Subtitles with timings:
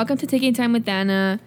[0.00, 1.38] welcome to Taking Time with Anna.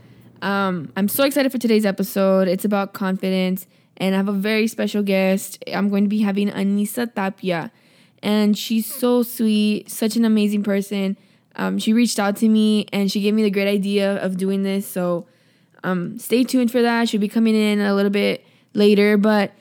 [0.43, 2.47] Um, I'm so excited for today's episode.
[2.47, 3.65] It's about confidence,
[3.97, 5.57] and I have a very special guest.
[5.73, 7.71] I'm going to be having Anissa Tapia,
[8.21, 11.17] and she's so sweet, such an amazing person.
[11.55, 14.61] Um, she reached out to me and she gave me the great idea of doing
[14.61, 14.87] this.
[14.87, 15.25] So
[15.83, 17.09] um, stay tuned for that.
[17.09, 19.51] She'll be coming in a little bit later, but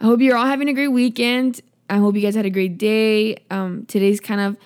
[0.00, 1.60] I hope you're all having a great weekend.
[1.90, 3.36] I hope you guys had a great day.
[3.50, 4.56] Um, today's kind of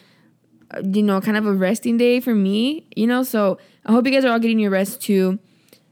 [0.85, 3.23] you know, kind of a resting day for me, you know.
[3.23, 5.39] So I hope you guys are all getting your rest too.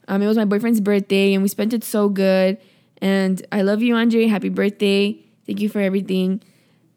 [0.08, 2.58] Um, it was my boyfriend's birthday and we spent it so good.
[2.98, 4.26] And I love you, Andre.
[4.26, 5.18] Happy birthday.
[5.46, 6.42] Thank you for everything.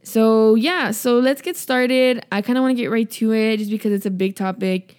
[0.04, 2.26] So yeah, so let's get started.
[2.32, 4.96] I kind of want to get right to it just because it's a big topic.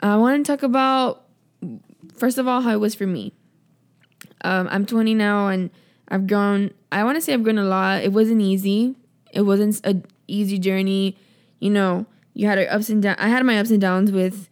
[0.00, 1.24] I want to talk about
[2.16, 3.32] first of all how it was for me.
[4.44, 5.70] Um, I'm 20 now and
[6.08, 6.72] I've grown.
[6.90, 8.02] I want to say I've grown a lot.
[8.02, 8.96] It wasn't easy.
[9.32, 11.16] It wasn't an easy journey.
[11.60, 13.18] You know, you had ups and downs.
[13.20, 14.48] I had my ups and downs with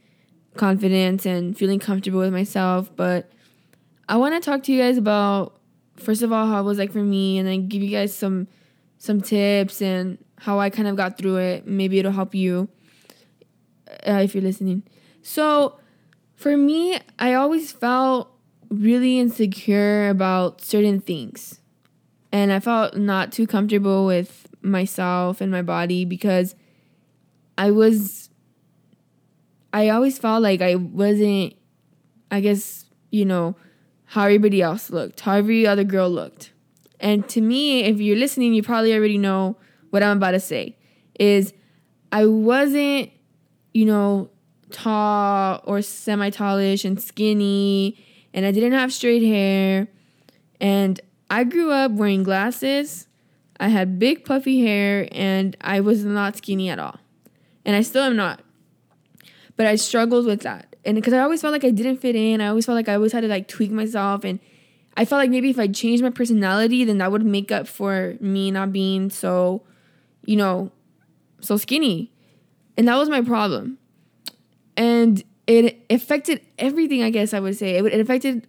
[0.57, 2.95] confidence and feeling comfortable with myself.
[2.97, 3.31] But
[4.09, 5.57] I want to talk to you guys about
[5.97, 8.49] first of all how it was like for me, and then give you guys some
[8.99, 11.67] some tips and how I kind of got through it.
[11.67, 12.69] Maybe it'll help you
[14.07, 14.83] uh, if you're listening.
[15.23, 15.79] So
[16.35, 18.33] for me, I always felt
[18.71, 21.61] really insecure about certain things.
[22.33, 26.55] And I felt not too comfortable with myself and my body because
[27.59, 28.30] I was
[29.73, 31.55] I always felt like I wasn't
[32.31, 33.57] I guess, you know,
[34.05, 36.53] how everybody else looked, how every other girl looked.
[37.01, 39.57] And to me, if you're listening, you probably already know
[39.91, 40.77] what I'm about to say.
[41.19, 41.53] Is
[42.13, 43.11] I wasn't,
[43.75, 44.31] you know,
[44.71, 47.99] tall or semi tallish and skinny,
[48.33, 49.89] and I didn't have straight hair.
[50.61, 53.09] And I grew up wearing glasses.
[53.59, 57.01] I had big puffy hair, and I was not skinny at all
[57.65, 58.41] and I still am not.
[59.61, 62.41] But I struggled with that, and because I always felt like I didn't fit in,
[62.41, 64.41] I always felt like I always had to like tweak myself, and
[64.97, 68.17] I felt like maybe if I changed my personality, then that would make up for
[68.21, 69.63] me not being so,
[70.25, 70.73] you know,
[71.43, 72.11] so skinny,
[72.79, 73.77] and that was my problem,
[74.79, 77.03] and it affected everything.
[77.03, 77.77] I guess I would say.
[77.77, 78.47] It, it affected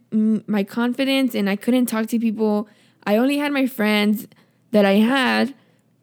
[0.48, 2.70] my confidence, and I couldn't talk to people.
[3.04, 4.28] I only had my friends
[4.72, 5.56] that I had,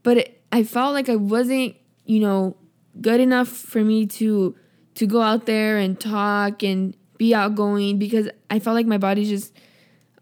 [0.02, 2.58] but it, I felt like I wasn't, you know,
[3.00, 4.54] good enough for me to
[4.98, 9.24] to go out there and talk and be outgoing because I felt like my body
[9.24, 9.52] just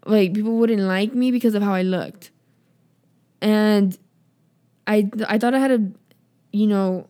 [0.05, 2.29] like people wouldn't like me because of how I looked.
[3.41, 3.97] And
[4.85, 5.91] I I thought I had to
[6.51, 7.07] you know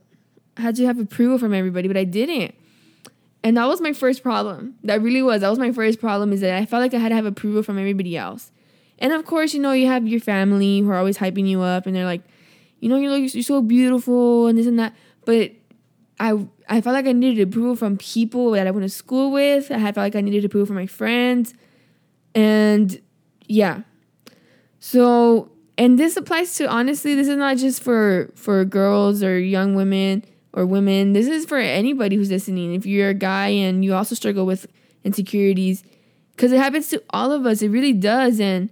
[0.55, 2.55] had to have approval from everybody, but I didn't.
[3.43, 4.75] And that was my first problem.
[4.83, 5.41] That really was.
[5.41, 7.63] That was my first problem is that I felt like I had to have approval
[7.63, 8.49] from everybody else.
[8.97, 11.85] And of course, you know, you have your family who are always hyping you up
[11.85, 12.23] and they're like,
[12.79, 14.95] you know, you're you're so beautiful and this and that.
[15.25, 15.51] But
[16.17, 19.71] I I felt like I needed approval from people that I went to school with.
[19.71, 21.53] I felt like I needed approval from my friends.
[22.35, 23.01] And
[23.47, 23.81] yeah.
[24.79, 29.75] So and this applies to honestly, this is not just for for girls or young
[29.75, 30.23] women
[30.53, 31.13] or women.
[31.13, 32.73] This is for anybody who's listening.
[32.73, 34.67] If you're a guy and you also struggle with
[35.03, 35.83] insecurities,
[36.35, 37.61] because it happens to all of us.
[37.61, 38.69] It really does, and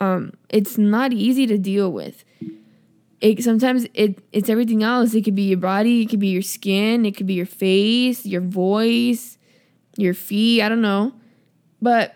[0.00, 2.24] um, it's not easy to deal with
[3.26, 5.14] it sometimes it it's everything else.
[5.14, 8.24] It could be your body, it could be your skin, it could be your face,
[8.24, 9.38] your voice,
[9.96, 11.12] your feet, I don't know.
[11.82, 12.14] But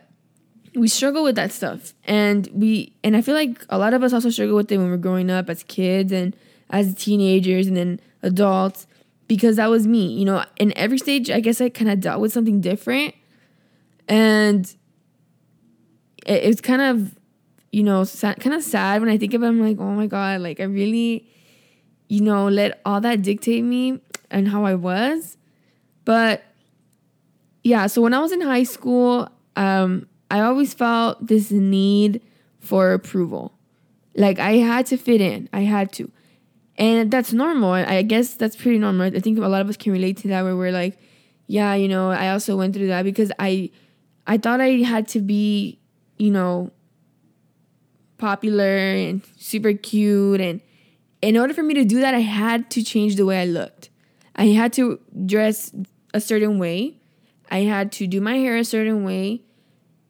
[0.74, 1.94] we struggle with that stuff.
[2.04, 4.90] And we and I feel like a lot of us also struggle with it when
[4.90, 6.36] we're growing up as kids and
[6.70, 8.86] as teenagers and then adults
[9.26, 10.12] because that was me.
[10.12, 13.14] You know, in every stage I guess I kind of dealt with something different.
[14.08, 14.66] And
[16.26, 17.14] it, it's kind of
[17.72, 19.46] you know, kind of sad when I think of it.
[19.46, 21.28] I'm like, oh my God, like I really,
[22.08, 24.00] you know, let all that dictate me
[24.30, 25.36] and how I was.
[26.04, 26.42] But
[27.62, 32.22] yeah, so when I was in high school, um, I always felt this need
[32.60, 33.52] for approval.
[34.14, 36.10] Like I had to fit in, I had to.
[36.76, 37.72] And that's normal.
[37.72, 39.14] I guess that's pretty normal.
[39.14, 40.98] I think a lot of us can relate to that where we're like,
[41.46, 43.70] yeah, you know, I also went through that because I
[44.26, 45.78] I thought I had to be,
[46.16, 46.70] you know,
[48.20, 50.60] popular and super cute and
[51.22, 53.90] in order for me to do that I had to change the way I looked.
[54.36, 55.72] I had to dress
[56.14, 56.96] a certain way.
[57.50, 59.42] I had to do my hair a certain way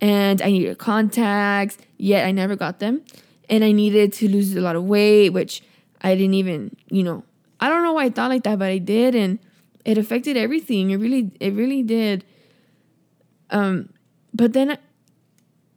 [0.01, 3.03] and I needed contacts, yet I never got them.
[3.49, 5.63] And I needed to lose a lot of weight, which
[6.01, 7.25] I didn't even, you know,
[7.61, 9.39] I don't know why I thought like that, but I did and
[9.85, 10.91] it affected everything.
[10.91, 12.25] It really it really did.
[13.51, 13.93] Um
[14.33, 14.79] but then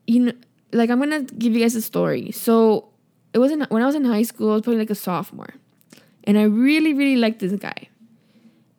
[0.08, 0.34] you know
[0.74, 2.32] like I'm gonna give you guys a story.
[2.32, 2.90] So
[3.34, 5.54] it wasn't when I was in high school, I was probably like a sophomore.
[6.26, 7.90] And I really, really liked this guy.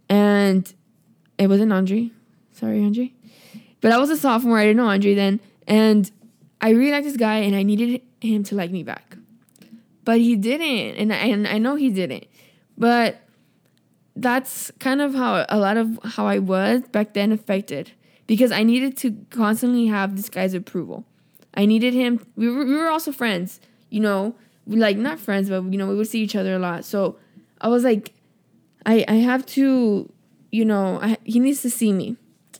[0.08, 0.72] And
[1.38, 2.10] it wasn't Andre.
[2.52, 3.12] Sorry, Andre.
[3.80, 4.58] But I was a sophomore.
[4.58, 6.10] I didn't know Andre then, and
[6.60, 9.16] I really liked this guy, and I needed him to like me back,
[10.04, 12.26] but he didn't, and I, and I know he didn't.
[12.78, 13.20] But
[14.16, 17.92] that's kind of how a lot of how I was back then affected
[18.26, 21.04] because I needed to constantly have this guy's approval.
[21.54, 22.24] I needed him.
[22.36, 23.60] We were, we were also friends,
[23.90, 24.34] you know,
[24.66, 26.84] we like not friends, but you know, we would see each other a lot.
[26.84, 27.16] So
[27.60, 28.12] I was like,
[28.86, 30.10] I I have to,
[30.50, 32.16] you know, I, he needs to see me.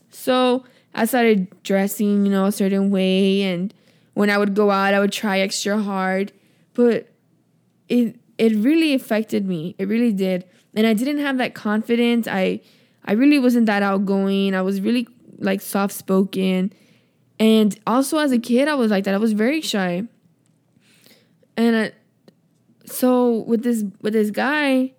[0.09, 0.63] So
[0.93, 3.73] I started dressing, you know, a certain way, and
[4.13, 6.31] when I would go out, I would try extra hard,
[6.73, 7.09] but
[7.89, 9.75] it it really affected me.
[9.77, 12.27] It really did, and I didn't have that confidence.
[12.27, 12.61] I
[13.03, 14.55] I really wasn't that outgoing.
[14.55, 15.07] I was really
[15.39, 16.71] like soft spoken,
[17.39, 19.13] and also as a kid, I was like that.
[19.13, 20.03] I was very shy,
[21.57, 21.91] and I,
[22.85, 24.93] so with this with this guy,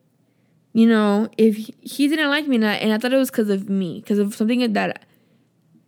[0.72, 3.48] you know, if he, didn't like me, and I, and I thought it was because
[3.48, 5.06] of me, because of something that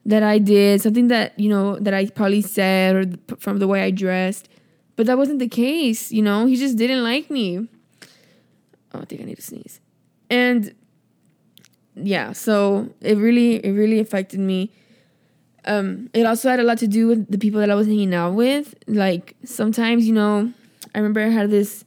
[0.06, 3.82] that I did, something that you know that I probably said, or from the way
[3.82, 4.48] I dressed,
[4.96, 6.10] but that wasn't the case.
[6.10, 7.68] You know, he just didn't like me.
[8.94, 9.80] Oh, I think I need to sneeze,
[10.30, 10.74] and
[11.94, 14.72] yeah, so it really it really affected me.
[15.68, 18.14] Um, it also had a lot to do with the people that I was hanging
[18.14, 18.74] out with.
[18.88, 20.52] Like sometimes, you know,
[20.94, 21.84] I remember I had this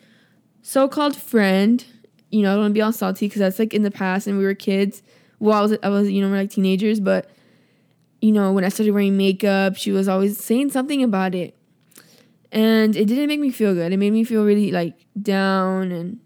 [0.62, 1.84] so-called friend.
[2.30, 4.28] You know, I don't want to be all salty because that's like in the past
[4.28, 5.02] and we were kids.
[5.40, 7.30] Well, I was, I was, you know, we're like teenagers, but
[8.22, 11.58] you know, when I started wearing makeup, she was always saying something about it,
[12.52, 13.92] and it didn't make me feel good.
[13.92, 16.20] It made me feel really like down, and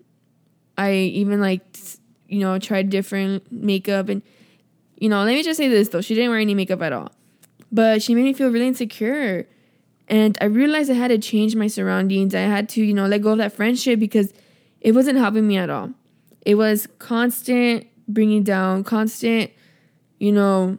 [0.77, 1.61] I even like,
[2.27, 4.21] you know, tried different makeup, and
[4.99, 7.13] you know, let me just say this though, she didn't wear any makeup at all,
[7.71, 9.47] but she made me feel really insecure
[10.07, 12.35] and I realized I had to change my surroundings.
[12.35, 14.33] I had to, you know, let go of that friendship because
[14.81, 15.91] it wasn't helping me at all.
[16.45, 19.51] It was constant bringing down, constant,
[20.19, 20.77] you know,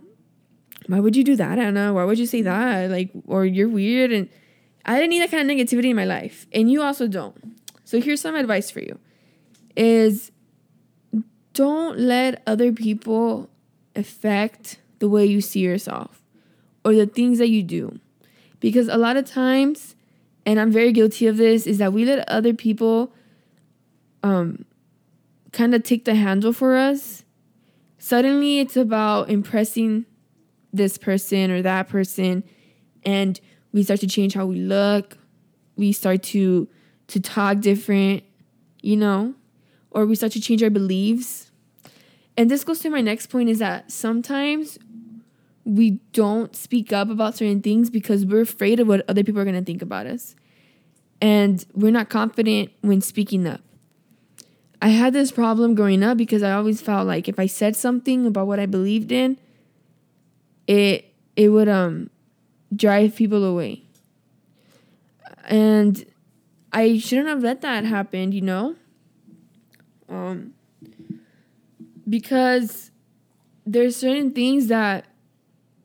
[0.86, 1.92] why would you do that, Anna?
[1.92, 2.90] Why would you say that?
[2.90, 4.12] Like, or you're weird.
[4.12, 4.28] And
[4.84, 6.46] I didn't need that kind of negativity in my life.
[6.52, 7.36] And you also don't.
[7.84, 8.98] So here's some advice for you
[9.76, 10.30] is
[11.52, 13.50] don't let other people
[13.96, 16.15] affect the way you see yourself
[16.86, 17.98] or the things that you do
[18.60, 19.96] because a lot of times,
[20.46, 23.12] and I'm very guilty of this, is that we let other people
[24.22, 24.64] um,
[25.50, 27.24] kind of take the handle for us.
[27.98, 30.06] Suddenly, it's about impressing
[30.72, 32.44] this person or that person,
[33.04, 33.40] and
[33.72, 35.18] we start to change how we look.
[35.74, 36.68] We start to
[37.08, 38.22] to talk different,
[38.80, 39.34] you know,
[39.90, 41.50] or we start to change our beliefs.
[42.36, 44.78] And this goes to my next point is that sometimes
[45.66, 49.44] we don't speak up about certain things because we're afraid of what other people are
[49.44, 50.36] going to think about us.
[51.20, 53.60] And we're not confident when speaking up.
[54.80, 58.26] I had this problem growing up because I always felt like if I said something
[58.26, 59.38] about what I believed in,
[60.68, 62.10] it it would um
[62.74, 63.82] drive people away.
[65.48, 66.06] And
[66.72, 68.76] I shouldn't have let that happen, you know?
[70.08, 70.52] Um
[72.08, 72.92] because
[73.64, 75.06] there's certain things that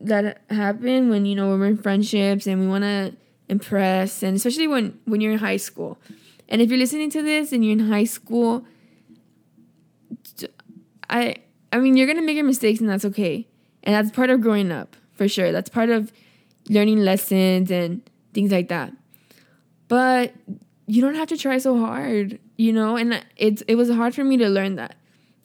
[0.06, 3.16] that happen when you know we're in friendships and we want to
[3.50, 6.00] impress and especially when when you're in high school.
[6.50, 8.66] And if you're listening to this and you're in high school
[11.10, 11.36] i
[11.72, 13.48] i mean you're gonna make your mistakes and that's okay.
[13.84, 15.52] And that's part of growing up for sure.
[15.52, 16.12] That's part of
[16.70, 18.94] learning lessons and things like that.
[19.88, 20.34] But
[20.86, 22.96] you don't have to try so hard you know?
[22.96, 24.96] And it's it was hard for me to learn that.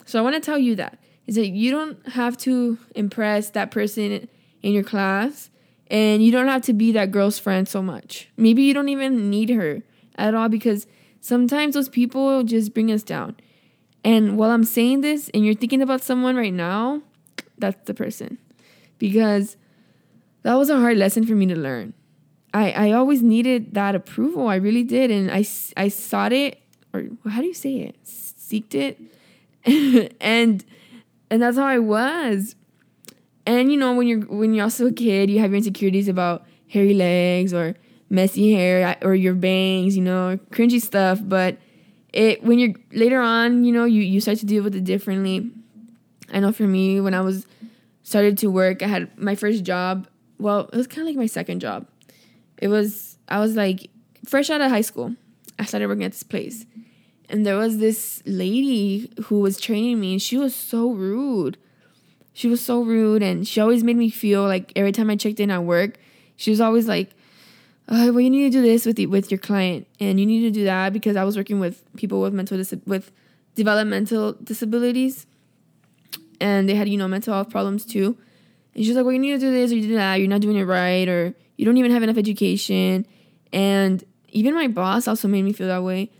[0.04, 3.70] So i want to tell you that is that you don't have to impress that
[3.70, 4.28] person
[4.62, 5.50] in your class
[5.88, 8.28] and you don't have to be that girl's friend so much.
[8.36, 9.82] Maybe you don't even need her
[10.16, 10.86] at all because
[11.20, 13.36] sometimes those people just bring us down.
[14.04, 17.02] And while I'm saying this and you're thinking about someone right now,
[17.58, 18.38] that's the person.
[18.98, 19.56] Because
[20.42, 21.92] that was a hard lesson for me to learn.
[22.54, 24.48] I, I always needed that approval.
[24.48, 25.10] I really did.
[25.10, 25.44] And I,
[25.76, 26.60] I sought it,
[26.94, 28.02] or how do you say it?
[28.04, 30.16] Seeked it.
[30.20, 30.64] and
[31.28, 32.54] and that's how I was.
[33.46, 36.44] And you know, when you're when you're also a kid, you have your insecurities about
[36.68, 37.76] hairy legs or
[38.10, 41.20] messy hair or your bangs, you know, cringy stuff.
[41.22, 41.58] But
[42.12, 45.50] it when you're later on, you know, you you start to deal with it differently.
[46.32, 47.46] I know for me, when I was
[48.02, 50.08] started to work, I had my first job.
[50.38, 51.86] Well, it was kind of like my second job.
[52.58, 53.90] It was I was like
[54.26, 55.14] fresh out of high school.
[55.58, 56.66] I started working at this place,
[57.28, 61.58] and there was this lady who was training me, and she was so rude
[62.36, 65.40] she was so rude and she always made me feel like every time I checked
[65.40, 65.96] in at work,
[66.36, 67.08] she was always like,
[67.88, 70.42] oh, well, you need to do this with the, with your client and you need
[70.42, 73.10] to do that because I was working with people with mental dis- with
[73.54, 75.26] developmental disabilities
[76.38, 78.18] and they had you know mental health problems too
[78.74, 80.16] And she's like, well, you need to do this or you do that.
[80.16, 83.06] You're not doing it right, or you don't even have enough education.
[83.52, 86.10] And even my boss also made me feel that way.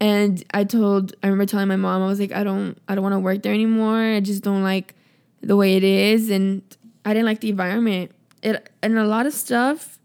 [0.00, 3.02] And I told, I remember telling my mom, I was like, I don't, I don't
[3.02, 3.98] want to work there anymore.
[4.00, 4.94] I just don't like
[5.40, 6.62] the way it is, and
[7.04, 8.12] I didn't like the environment.
[8.42, 9.98] It and a lot of stuff.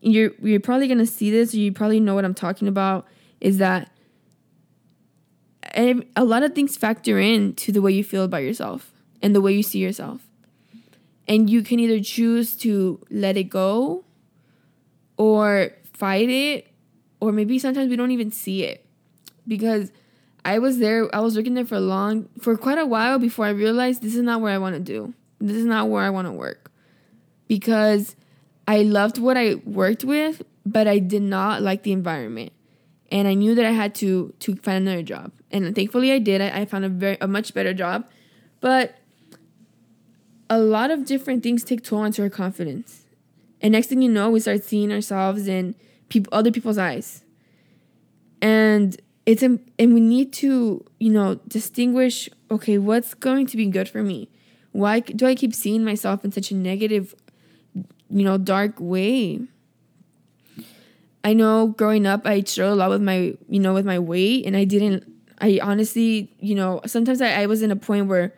[0.00, 3.06] You're you're probably gonna see this, you probably know what I'm talking about.
[3.40, 3.90] Is that
[5.76, 9.40] a lot of things factor in to the way you feel about yourself and the
[9.40, 10.20] way you see yourself.
[11.26, 14.04] And you can either choose to let it go
[15.16, 16.68] or fight it,
[17.20, 18.84] or maybe sometimes we don't even see it.
[19.48, 19.90] Because
[20.44, 23.46] I was there, I was working there for a long, for quite a while before
[23.46, 25.14] I realized this is not where I want to do.
[25.40, 26.70] This is not where I want to work.
[27.48, 28.14] Because
[28.66, 32.52] I loved what I worked with, but I did not like the environment.
[33.10, 35.32] And I knew that I had to to find another job.
[35.50, 36.40] And thankfully I did.
[36.40, 38.08] I, I found a very a much better job.
[38.60, 38.96] But
[40.50, 43.02] a lot of different things take toll onto our confidence.
[43.60, 45.74] And next thing you know, we start seeing ourselves in
[46.08, 47.24] people other people's eyes.
[48.42, 53.88] And it's and we need to, you know, distinguish okay, what's going to be good
[53.88, 54.28] for me?
[54.72, 57.14] Why do I keep seeing myself in such a negative,
[57.74, 59.40] you know, dark way?
[61.24, 64.46] I know growing up I struggled a lot with my, you know, with my weight
[64.46, 68.34] and I didn't I honestly, you know, sometimes I, I was in a point where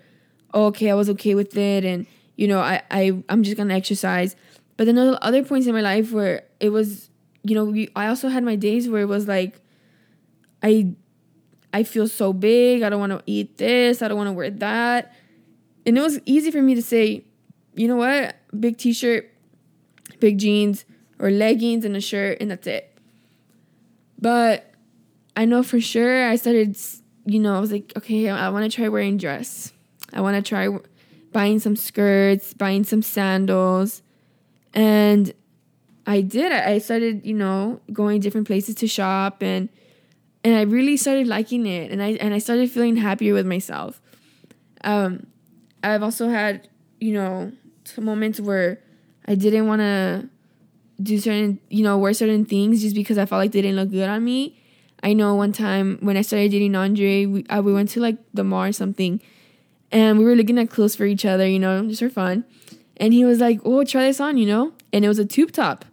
[0.54, 3.74] oh, okay, I was okay with it and you know, I, I I'm just gonna
[3.74, 4.36] exercise.
[4.76, 7.10] But then other points in my life where it was,
[7.42, 9.58] you know, we, I also had my days where it was like,
[10.62, 10.94] I,
[11.72, 12.82] I feel so big.
[12.82, 14.02] I don't want to eat this.
[14.02, 15.14] I don't want to wear that.
[15.84, 17.24] And it was easy for me to say,
[17.74, 19.30] you know what, big t-shirt,
[20.18, 20.84] big jeans,
[21.18, 22.96] or leggings and a shirt, and that's it.
[24.18, 24.72] But
[25.36, 26.76] I know for sure I started,
[27.26, 29.72] you know, I was like, okay, I want to try wearing dress.
[30.12, 30.68] I want to try
[31.32, 34.02] buying some skirts, buying some sandals.
[34.72, 35.32] And
[36.06, 36.52] I did.
[36.52, 39.68] I started, you know, going different places to shop and
[40.46, 44.00] and I really started liking it and I and I started feeling happier with myself.
[44.84, 45.26] Um
[45.82, 46.68] I've also had,
[47.00, 47.50] you know,
[47.98, 48.78] moments where
[49.26, 50.28] I didn't want to
[51.02, 53.90] do certain, you know, wear certain things just because I felt like they didn't look
[53.90, 54.56] good on me.
[55.02, 58.16] I know one time when I started dating Andre, we, uh, we went to like
[58.32, 59.20] the mall or something
[59.90, 62.44] and we were looking at clothes for each other, you know, just for fun.
[62.98, 65.50] And he was like, "Oh, try this on," you know, and it was a tube
[65.52, 65.84] top,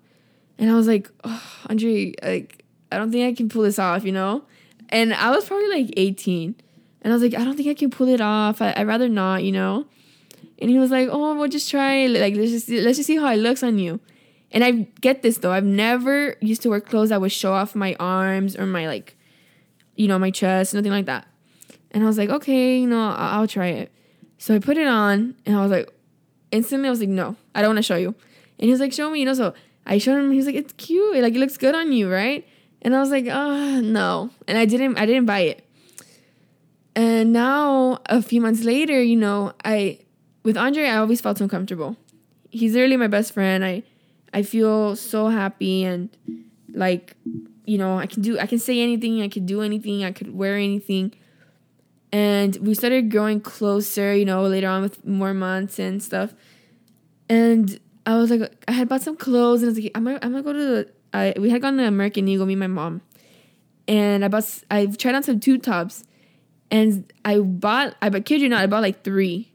[0.57, 2.62] and I was like, oh, "Andre, like,
[2.93, 4.43] I don't think I can pull this off," you know.
[4.89, 6.55] And I was probably like 18,
[7.01, 8.61] and I was like, "I don't think I can pull it off.
[8.61, 9.85] I, would rather not," you know.
[10.59, 12.05] And he was like, "Oh, well, just try.
[12.07, 13.99] Like, let's just let's just see how it looks on you."
[14.53, 14.71] And I
[15.01, 15.51] get this though.
[15.51, 19.17] I've never used to wear clothes that would show off my arms or my like,
[19.95, 21.27] you know, my chest, nothing like that.
[21.91, 23.91] And I was like, okay, you know, I'll, I'll try it.
[24.37, 25.91] So I put it on and I was like,
[26.51, 28.09] instantly I was like, no, I don't want to show you.
[28.59, 29.33] And he was like, show me, you know.
[29.33, 29.55] So
[29.87, 30.29] I showed him.
[30.29, 31.17] He was like, it's cute.
[31.17, 32.47] Like it looks good on you, right?
[32.83, 34.29] And I was like, oh no.
[34.47, 34.97] And I didn't.
[34.97, 35.65] I didn't buy it.
[36.95, 39.99] And now a few months later, you know, I
[40.43, 41.97] with Andre, I always felt uncomfortable.
[42.49, 43.63] He's literally my best friend.
[43.63, 43.83] I
[44.33, 46.09] I feel so happy and
[46.73, 47.15] like
[47.65, 49.21] you know I can do I can say anything.
[49.21, 50.03] I could do anything.
[50.03, 51.13] I could wear anything
[52.13, 56.33] and we started growing closer you know later on with more months and stuff
[57.27, 60.19] and i was like i had bought some clothes and i was like i'm gonna,
[60.21, 63.01] I'm gonna go to the We had gone to american eagle me and my mom.
[63.87, 66.03] And i bought i tried on some tube tops.
[66.71, 69.51] And i bought i but kid you not i bought like three.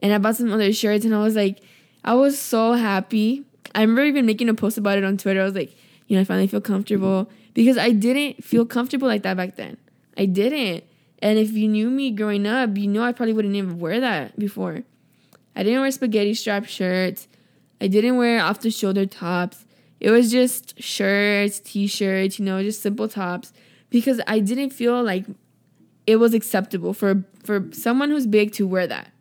[0.00, 1.60] And i bought some other shirts and i was like
[2.04, 3.44] i was so happy.
[3.74, 5.40] I remember even making a post about it on twitter.
[5.40, 5.76] I was like
[6.06, 7.30] you know i finally feel comfortable.
[7.54, 9.76] Because i didn't feel comfortable like that back then.
[10.16, 10.84] I didn't.
[11.22, 14.36] And if you knew me growing up, you know I probably wouldn't even wear that
[14.38, 14.82] before.
[15.54, 17.28] I didn't wear spaghetti strap shirts.
[17.80, 19.64] I didn't wear off the shoulder tops.
[20.02, 23.52] It was just shirts, t shirts, you know, just simple tops
[23.88, 25.24] because I didn't feel like
[26.08, 29.12] it was acceptable for for someone who's big to wear that.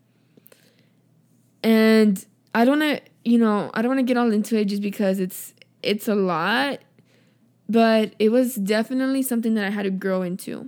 [1.61, 4.65] And I don't want to, you know, I don't want to get all into it
[4.65, 6.79] just because it's it's a lot,
[7.69, 10.67] but it was definitely something that I had to grow into.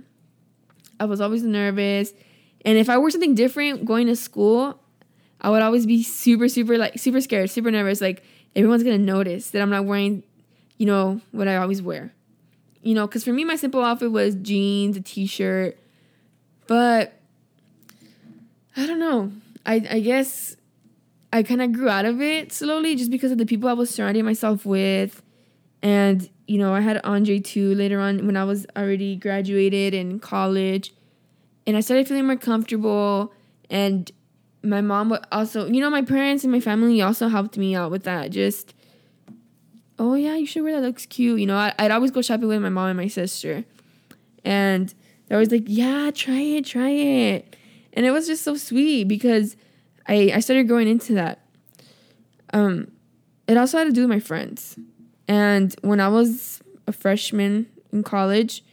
[1.00, 2.12] I was always nervous.
[2.64, 4.78] And if I wore something different going to school,
[5.40, 8.00] I would always be super, super, like, super scared, super nervous.
[8.00, 8.22] Like,
[8.56, 10.22] everyone's gonna notice that I'm not wearing,
[10.78, 12.12] you know, what I always wear.
[12.82, 15.78] You know, because for me, my simple outfit was jeans, a t shirt.
[16.66, 17.18] But
[18.76, 19.32] I don't know.
[19.64, 20.56] I, I guess
[21.32, 23.90] I kind of grew out of it slowly just because of the people I was
[23.90, 25.22] surrounding myself with.
[25.82, 30.20] And you know, I had Andre too later on when I was already graduated in
[30.20, 30.92] college.
[31.66, 33.32] And I started feeling more comfortable
[33.70, 34.10] and
[34.64, 37.90] my mom would also, you know, my parents and my family also helped me out
[37.90, 38.30] with that.
[38.30, 38.74] Just,
[39.98, 40.86] oh yeah, you should wear that.
[40.86, 41.40] Looks cute.
[41.40, 43.64] You know, I, would always go shopping with my mom and my sister,
[44.44, 44.92] and
[45.26, 47.56] they're always like, yeah, try it, try it,
[47.92, 49.56] and it was just so sweet because
[50.08, 51.40] I I started growing into that.
[52.52, 52.90] Um,
[53.46, 54.78] it also had to do with my friends,
[55.28, 58.64] and when I was a freshman in college,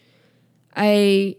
[0.75, 1.35] I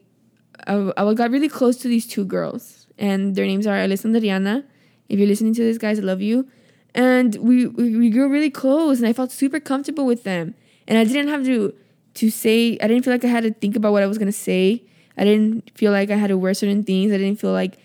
[0.67, 4.15] I, I got really close to these two girls, and their names are Alyssa and
[4.15, 4.65] Dariana.
[5.09, 6.49] If you're listening to this, guys, I love you.
[6.95, 10.55] And we, we we grew really close, and I felt super comfortable with them.
[10.87, 11.75] And I didn't have to
[12.15, 12.79] to say.
[12.81, 14.85] I didn't feel like I had to think about what I was gonna say.
[15.17, 17.13] I didn't feel like I had to wear certain things.
[17.13, 17.79] I didn't feel like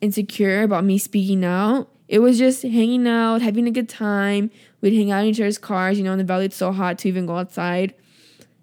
[0.00, 1.88] insecure about me speaking out.
[2.08, 4.50] It was just hanging out, having a good time.
[4.80, 5.98] We'd hang out in each other's cars.
[5.98, 7.94] You know, in the valley, it's so hot to even go outside.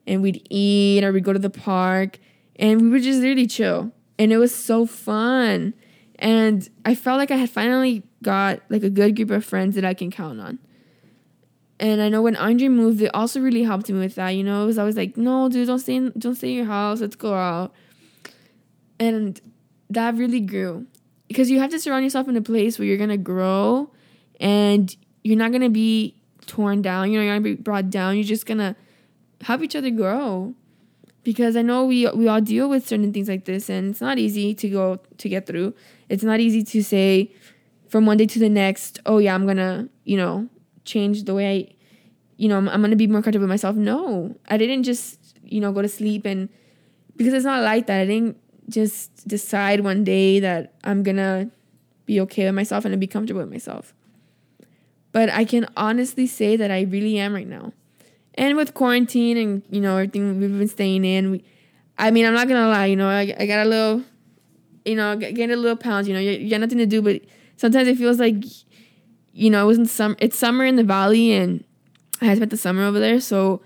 [0.05, 2.19] And we'd eat or we'd go to the park
[2.57, 3.91] and we would just really chill.
[4.17, 5.73] And it was so fun.
[6.19, 9.85] And I felt like I had finally got like a good group of friends that
[9.85, 10.59] I can count on.
[11.79, 14.29] And I know when Andre moved, it also really helped me with that.
[14.29, 16.65] You know, it was always like, no, dude, don't stay in, don't stay in your
[16.65, 17.01] house.
[17.01, 17.73] Let's go out.
[18.99, 19.41] And
[19.89, 20.85] that really grew
[21.27, 23.89] because you have to surround yourself in a place where you're gonna grow,
[24.39, 26.15] and you're not gonna be
[26.45, 27.11] torn down.
[27.11, 28.15] You know, you're not gonna be brought down.
[28.15, 28.75] You're just gonna
[29.41, 30.53] help each other grow
[31.23, 34.17] because I know we we all deal with certain things like this, and it's not
[34.17, 35.73] easy to go to get through.
[36.09, 37.31] It's not easy to say
[37.89, 40.47] from one day to the next, oh yeah, I'm gonna you know
[40.83, 41.75] change the way I,
[42.37, 43.75] you know, I'm, I'm gonna be more comfortable with myself.
[43.75, 46.49] No, I didn't just you know go to sleep and
[47.17, 48.01] because it's not like that.
[48.01, 48.37] I didn't
[48.69, 51.51] just decide one day that I'm gonna
[52.05, 53.93] be okay with myself and be comfortable with myself.
[55.11, 57.73] But I can honestly say that I really am right now
[58.35, 61.43] and with quarantine and you know everything we've been staying in, we,
[61.97, 64.03] I mean, I'm not gonna lie, you know, I, I got a little,
[64.85, 66.07] you know, getting a little pounds.
[66.07, 67.21] You know, you, you got nothing to do, but
[67.57, 68.43] sometimes it feels like,
[69.33, 70.15] you know, it wasn't summer.
[70.19, 71.63] It's summer in the valley, and
[72.21, 73.61] I spent the summer over there, so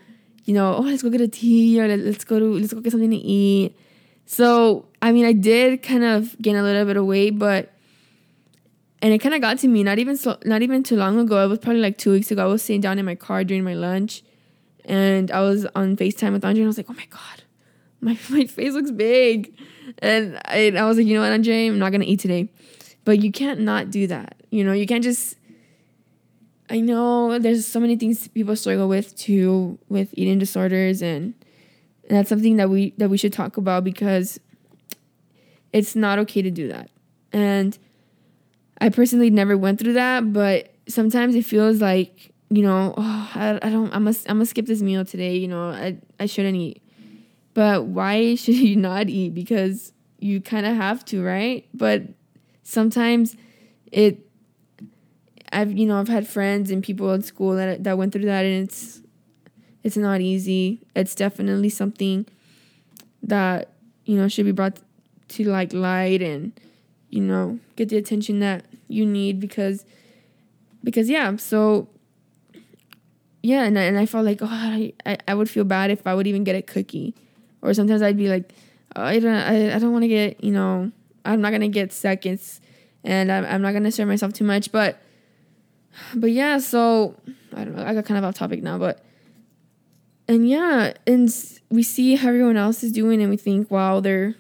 [0.46, 2.92] you know, oh, let's go get a tea or let's go to let's go get
[2.92, 3.76] something to eat.
[4.26, 7.72] So I mean, I did kind of gain a little bit of weight, but
[9.02, 9.84] and it kind of got to me.
[9.84, 11.44] Not even so, not even too long ago.
[11.44, 12.44] It was probably like two weeks ago.
[12.44, 14.24] I was sitting down in my car during my lunch,
[14.86, 17.44] and I was on FaceTime with Andre and I was like, oh my God,
[18.02, 19.58] my, my face looks big.
[20.00, 22.50] And I, I was like, you know what, Andre, I'm not going to eat today.
[23.04, 24.42] But you can't not do that.
[24.50, 25.38] You know, you can't just.
[26.68, 31.36] I know there's so many things people struggle with too, with eating disorders, and,
[32.10, 34.40] and that's something that we that we should talk about because
[35.72, 36.90] it's not okay to do that.
[37.32, 37.78] And
[38.82, 43.60] I personally never went through that, but sometimes it feels like you know, oh, I,
[43.62, 45.36] I don't, I must, I'm gonna skip this meal today.
[45.38, 46.82] You know, I, I shouldn't eat.
[47.54, 49.34] But why should you not eat?
[49.34, 51.68] Because you kind of have to, right?
[51.74, 52.04] But
[52.64, 53.36] sometimes
[53.92, 54.20] it,
[55.52, 58.46] I've, you know, I've had friends and people at school that that went through that,
[58.46, 59.02] and it's,
[59.84, 60.82] it's not easy.
[60.96, 62.26] It's definitely something
[63.24, 63.70] that
[64.06, 64.80] you know should be brought
[65.28, 66.60] to like light and
[67.10, 69.86] you know get the attention that you need because
[70.84, 71.88] because yeah so
[73.46, 74.94] yeah, and I, and I felt like oh I,
[75.28, 77.14] I would feel bad if I would even get a cookie,
[77.62, 78.52] or sometimes I'd be like
[78.96, 80.92] oh, I don't I, I don't want to get you know
[81.24, 82.60] I'm not gonna get seconds,
[83.04, 85.00] and I'm I'm not gonna serve myself too much, but
[86.16, 87.16] but yeah, so
[87.56, 89.06] I don't know I got kind of off topic now, but
[90.28, 91.30] and yeah, and
[91.70, 94.34] we see how everyone else is doing, and we think wow they're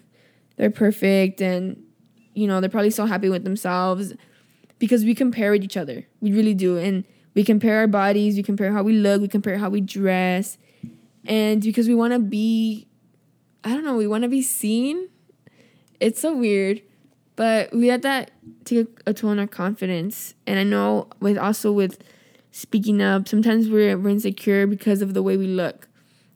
[0.57, 1.83] they're perfect, and
[2.33, 4.13] you know they're probably so happy with themselves
[4.79, 8.43] because we compare with each other, we really do, and we compare our bodies, we
[8.43, 10.57] compare how we look, we compare how we dress.
[11.25, 12.87] And because we want to be,
[13.63, 15.09] I don't know, we want to be seen.
[15.99, 16.81] It's so weird.
[17.35, 18.31] But we had that
[18.63, 20.33] take a toll on our confidence.
[20.47, 22.01] And I know with also with
[22.51, 25.89] speaking up, sometimes we're, we're insecure because of the way we look.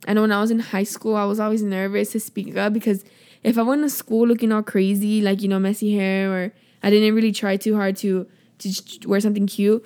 [0.08, 2.74] I know when I was in high school, I was always nervous to speak up
[2.74, 3.06] because
[3.44, 6.90] if I went to school looking all crazy, like, you know, messy hair, or I
[6.90, 8.28] didn't really try too hard to,
[8.60, 9.86] to wear something cute,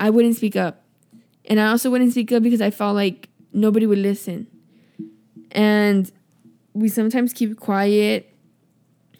[0.00, 0.82] I wouldn't speak up.
[1.44, 4.46] And I also wouldn't speak up because I felt like nobody would listen.
[5.52, 6.10] And
[6.72, 8.34] we sometimes keep quiet,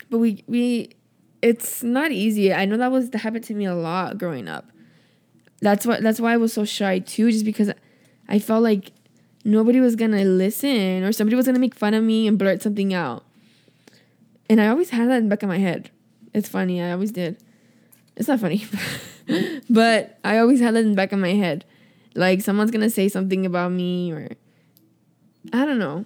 [0.08, 0.90] but we we
[1.42, 2.52] it's not easy.
[2.52, 4.70] I know that was that happened to me a lot growing up.
[5.60, 7.70] That's what that's why I was so shy too, just because
[8.28, 8.92] I felt like
[9.44, 12.94] nobody was gonna listen or somebody was gonna make fun of me and blurt something
[12.94, 13.24] out.
[14.48, 15.90] And I always had that in the back of my head.
[16.32, 17.42] It's funny, I always did.
[18.16, 18.66] It's not funny.
[19.70, 21.64] but I always had that in the back of my head.
[22.14, 24.28] Like someone's gonna say something about me or
[25.52, 26.04] I don't know.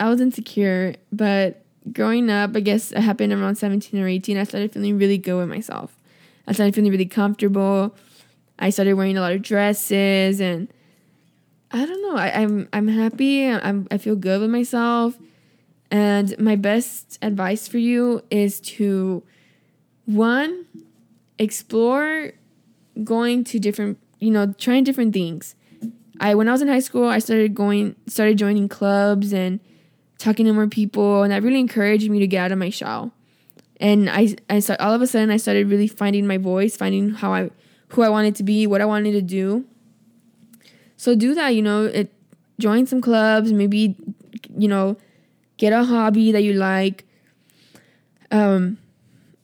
[0.00, 4.44] I was insecure, but growing up, I guess it happened around 17 or 18, I
[4.44, 5.96] started feeling really good with myself.
[6.46, 7.94] I started feeling really comfortable.
[8.58, 10.72] I started wearing a lot of dresses and
[11.70, 12.16] I don't know.
[12.16, 13.46] I, am I'm, I'm happy.
[13.46, 15.18] I'm I feel good with myself.
[15.90, 19.22] And my best advice for you is to
[20.06, 20.66] one,
[21.38, 22.32] explore
[23.04, 25.54] going to different, you know, trying different things.
[26.20, 29.60] I when I was in high school, I started going started joining clubs and
[30.18, 33.12] talking to more people and that really encouraged me to get out of my shell.
[33.80, 37.10] And I I start, all of a sudden I started really finding my voice, finding
[37.10, 37.50] how I
[37.88, 39.64] who I wanted to be, what I wanted to do.
[40.96, 42.12] So do that, you know, it
[42.58, 43.96] join some clubs, maybe
[44.56, 44.96] you know,
[45.56, 47.04] get a hobby that you like.
[48.32, 48.78] Um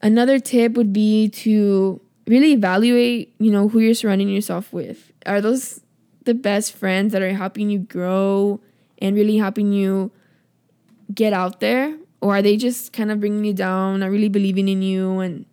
[0.05, 5.11] another tip would be to really evaluate, you know, who you're surrounding yourself with.
[5.27, 5.81] Are those
[6.25, 8.61] the best friends that are helping you grow
[8.99, 10.13] and really helping you
[11.13, 11.97] get out there?
[12.21, 15.47] Or are they just kind of bringing you down, not really believing in you and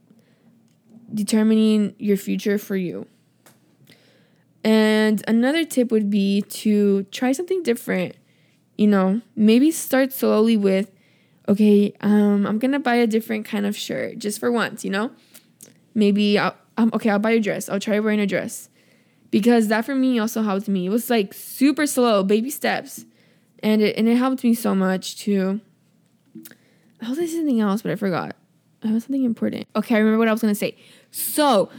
[1.13, 3.07] determining your future for you?
[4.63, 8.15] And another tip would be to try something different.
[8.77, 10.91] You know, maybe start slowly with,
[11.51, 15.11] okay, um, I'm gonna buy a different kind of shirt just for once, you know?
[15.93, 17.67] Maybe I'll, um, okay, I'll buy a dress.
[17.67, 18.69] I'll try wearing a dress
[19.29, 20.85] because that for me also helped me.
[20.85, 23.05] It was like super slow, baby steps,
[23.61, 25.59] and it and it helped me so much too.
[27.01, 28.35] I was saying something else, but I forgot.
[28.83, 29.67] I was something important.
[29.75, 30.77] Okay, I remember what I was gonna say.
[31.11, 31.69] So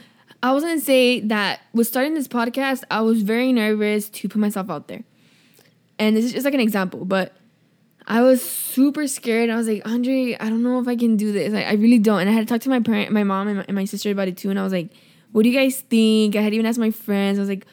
[0.43, 4.39] I was gonna say that with starting this podcast, I was very nervous to put
[4.39, 5.05] myself out there,
[5.99, 7.35] and this is just like an example, but.
[8.07, 9.51] I was super scared.
[9.51, 11.53] I was like, Andre, I don't know if I can do this.
[11.53, 12.21] Like, I really don't.
[12.21, 14.11] And I had to talk to my parent, my mom, and my, and my sister
[14.11, 14.51] about it too.
[14.51, 14.91] And I was like,
[15.33, 16.37] what do you guys think?
[16.37, 17.39] I had even asked my friends.
[17.39, 17.67] I was like,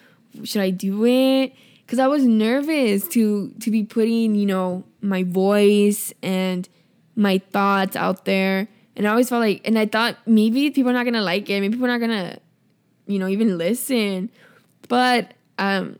[0.43, 1.53] should I do it?
[1.85, 6.69] Because I was nervous to to be putting, you know, my voice and
[7.15, 8.67] my thoughts out there.
[8.95, 11.59] And I always felt like, and I thought maybe people are not gonna like it.
[11.59, 12.39] Maybe people are not gonna,
[13.07, 14.29] you know, even listen.
[14.87, 15.97] But um,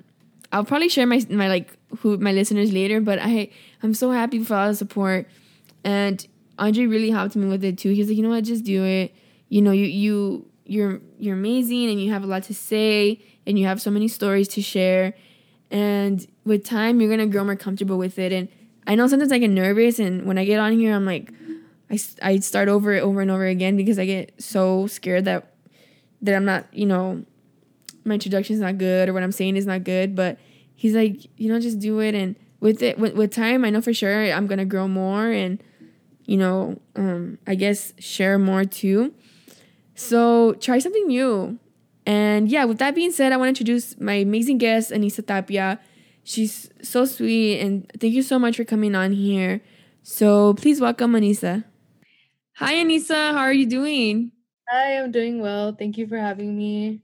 [0.52, 3.02] I'll probably share my my like who my listeners later.
[3.02, 3.50] But I
[3.82, 5.28] I'm so happy for all the support,
[5.84, 6.26] and
[6.58, 7.90] Andre really helped me with it too.
[7.92, 9.16] He's like, you know what, just do it.
[9.48, 13.58] You know, you you you're you're amazing and you have a lot to say and
[13.58, 15.14] you have so many stories to share.
[15.72, 18.32] And with time you're gonna grow more comfortable with it.
[18.32, 18.50] And
[18.88, 21.32] i know sometimes i get nervous and when i get on here i'm like
[21.92, 25.54] i, I start over it over and over again because i get so scared that
[26.22, 27.24] that i'm not you know
[28.06, 30.16] my introduction is not good or what i'm saying is not good.
[30.16, 30.38] But
[30.76, 32.16] he's like you know just do it.
[32.16, 35.64] And with it with, with time i know for sure i'm gonna grow more and
[36.26, 39.14] you know um, i guess share more too
[40.00, 41.60] so try something new.
[42.06, 45.78] And yeah, with that being said, I want to introduce my amazing guest, Anissa Tapia.
[46.24, 49.62] She's so sweet, and thank you so much for coming on here.
[50.02, 51.66] So please welcome Anissa.
[52.56, 53.34] Hi, Anissa.
[53.34, 54.32] How are you doing?
[54.70, 55.76] Hi, I'm doing well.
[55.78, 57.02] Thank you for having me.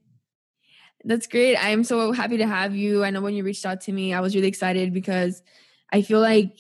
[1.05, 1.55] That's great.
[1.55, 3.03] I'm so happy to have you.
[3.03, 5.43] I know when you reached out to me, I was really excited because
[5.93, 6.57] I feel like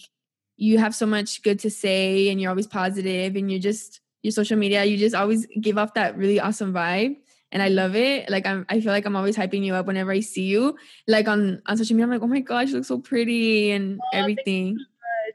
[0.55, 4.31] you have so much good to say and you're always positive and you're just your
[4.31, 7.17] social media, you just always give off that really awesome vibe.
[7.51, 8.29] And I love it.
[8.29, 10.77] Like I'm I feel like I'm always hyping you up whenever I see you.
[11.07, 13.99] Like on, on social media, I'm like, oh my gosh, you look so pretty and
[13.99, 14.77] oh, everything.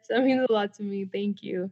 [0.05, 1.05] So that means a lot to me.
[1.05, 1.71] Thank you.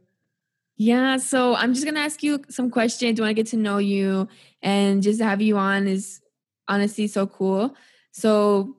[0.75, 3.19] Yeah, so I'm just gonna ask you some questions.
[3.19, 4.29] Want to get to know you,
[4.61, 6.21] and just have you on is
[6.69, 7.75] honestly so cool.
[8.11, 8.77] So,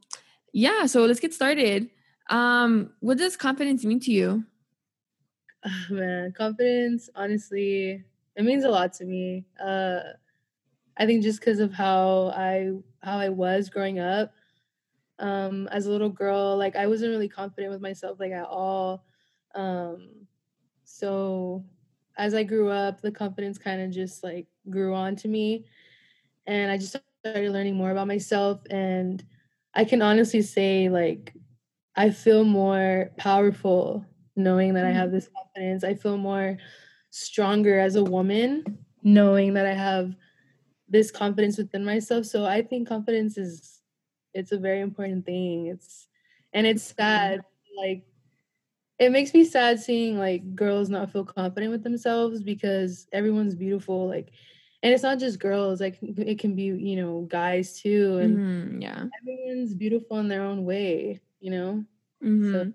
[0.53, 1.91] yeah, so let's get started.
[2.31, 4.45] Um, what does confidence mean to you?
[5.65, 8.03] Oh, man, confidence, honestly,
[8.37, 9.45] it means a lot to me.
[9.63, 9.99] Uh,
[10.97, 12.73] I think just because of how I
[13.03, 14.33] how I was growing up
[15.19, 19.05] um, as a little girl, like I wasn't really confident with myself like at all.
[19.55, 20.27] Um,
[20.85, 21.65] so
[22.17, 25.67] as I grew up, the confidence kind of just like grew on to me,
[26.47, 28.61] and I just started learning more about myself.
[28.71, 29.23] And
[29.75, 31.35] I can honestly say like
[31.97, 34.05] I feel more powerful
[34.37, 35.17] knowing that I have mm-hmm.
[35.17, 35.85] this confidence.
[35.85, 36.57] I feel more
[37.11, 38.65] stronger as a woman
[39.03, 40.15] knowing that I have
[40.89, 42.25] this confidence within myself.
[42.27, 43.81] So I think confidence is
[44.33, 45.67] it's a very important thing.
[45.67, 46.09] It's
[46.53, 47.41] and it's sad
[47.77, 48.03] like
[48.99, 54.09] it makes me sad seeing like girls not feel confident with themselves because everyone's beautiful
[54.09, 54.31] like
[54.83, 58.83] and it's not just girls like it can be you know guys too and mm-hmm,
[58.83, 61.85] yeah everyone's beautiful in their own way you know
[62.23, 62.53] mm-hmm.
[62.53, 62.73] so,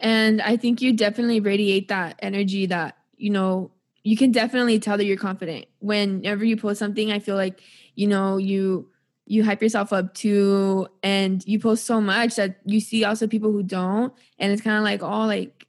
[0.00, 3.70] and i think you definitely radiate that energy that you know,
[4.02, 5.66] you can definitely tell that you're confident.
[5.78, 7.62] Whenever you post something, I feel like,
[7.94, 8.88] you know, you
[9.26, 13.52] you hype yourself up too and you post so much that you see also people
[13.52, 15.64] who don't and it's kind of like oh like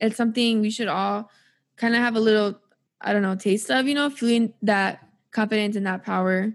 [0.00, 1.30] it's something we should all
[1.76, 2.60] kind of have a little
[3.00, 6.52] i don't know taste of you know feeling that confidence and that power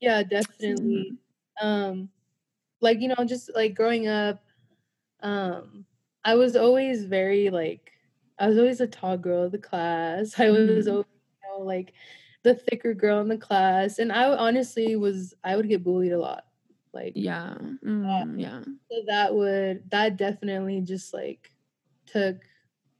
[0.00, 1.12] Yeah, definitely.
[1.60, 1.66] Mm-hmm.
[1.66, 2.08] Um,
[2.80, 4.42] like you know, just like growing up,
[5.22, 5.86] um,
[6.24, 7.92] I was always very like
[8.38, 10.34] I was always a tall girl of the class.
[10.40, 10.90] I was mm-hmm.
[10.90, 11.92] always, you know, like
[12.42, 16.18] the thicker girl in the class, and I honestly was I would get bullied a
[16.18, 16.44] lot.
[16.92, 17.54] Like yeah,
[17.84, 18.62] mm, yeah.
[18.90, 21.50] So that would that definitely just like
[22.06, 22.36] took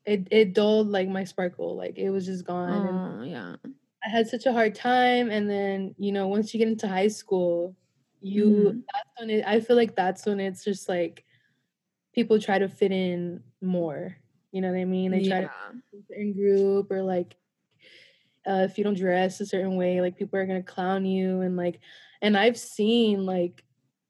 [0.06, 0.28] it.
[0.30, 1.76] It dulled like my sparkle.
[1.76, 3.20] Like it was just gone.
[3.20, 3.56] Oh yeah.
[4.05, 7.09] I had such a hard time, and then you know once you get into high
[7.09, 7.77] school,
[8.21, 8.83] you mm.
[8.93, 9.45] that's when it.
[9.47, 11.25] I feel like that's when it's just like
[12.15, 14.17] people try to fit in more.
[14.51, 15.12] You know what I mean?
[15.12, 15.41] They yeah.
[15.41, 17.37] try to in group or like
[18.47, 21.57] uh, if you don't dress a certain way, like people are gonna clown you and
[21.57, 21.81] like
[22.21, 23.65] and I've seen like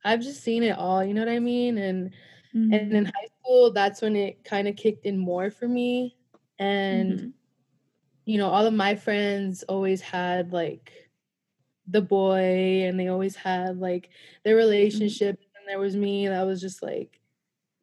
[0.04, 1.78] I've just seen it all, you know what I mean?
[1.78, 2.10] And
[2.54, 2.72] mm-hmm.
[2.72, 6.16] and in high school, that's when it kind of kicked in more for me.
[6.58, 7.28] And mm-hmm.
[8.24, 10.92] You know, all of my friends always had like
[11.88, 14.10] the boy and they always had like
[14.44, 14.66] their mm-hmm.
[14.66, 17.20] relationship and there was me that was just like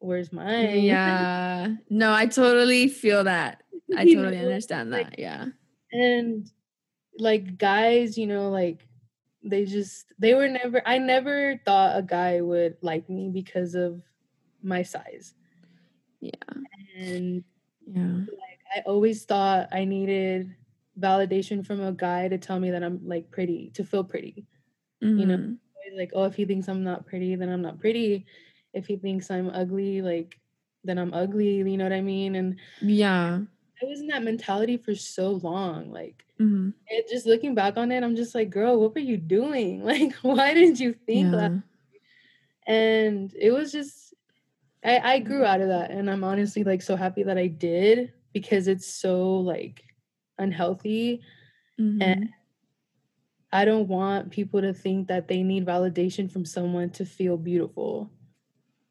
[0.00, 0.80] where's mine?
[0.80, 1.74] Yeah.
[1.88, 3.62] No, I totally feel that.
[3.96, 4.44] I totally know?
[4.44, 5.04] understand that.
[5.04, 5.46] Like, yeah.
[5.92, 6.50] And
[7.18, 8.86] like guys, you know, like
[9.42, 14.02] they just they were never I never thought a guy would like me because of
[14.62, 15.34] my size.
[16.20, 16.32] Yeah.
[16.98, 17.44] And
[17.86, 18.02] yeah.
[18.02, 20.54] Like I always thought I needed
[20.98, 24.46] validation from a guy to tell me that I'm like pretty, to feel pretty.
[25.02, 25.18] Mm-hmm.
[25.18, 25.98] You know, mm-hmm.
[25.98, 28.26] like, oh, if he thinks I'm not pretty, then I'm not pretty
[28.72, 30.38] if he thinks I'm ugly, like
[30.84, 32.36] then I'm ugly, you know what I mean?
[32.36, 33.40] And yeah.
[33.82, 35.90] I was in that mentality for so long.
[35.90, 36.70] Like mm-hmm.
[36.88, 39.82] it just looking back on it, I'm just like, girl, what were you doing?
[39.84, 41.38] Like, why didn't you think yeah.
[41.38, 41.62] that?
[42.66, 44.14] And it was just
[44.84, 48.12] I, I grew out of that and I'm honestly like so happy that I did
[48.32, 49.82] because it's so like
[50.38, 51.22] unhealthy.
[51.78, 52.02] Mm-hmm.
[52.02, 52.28] And
[53.52, 58.10] I don't want people to think that they need validation from someone to feel beautiful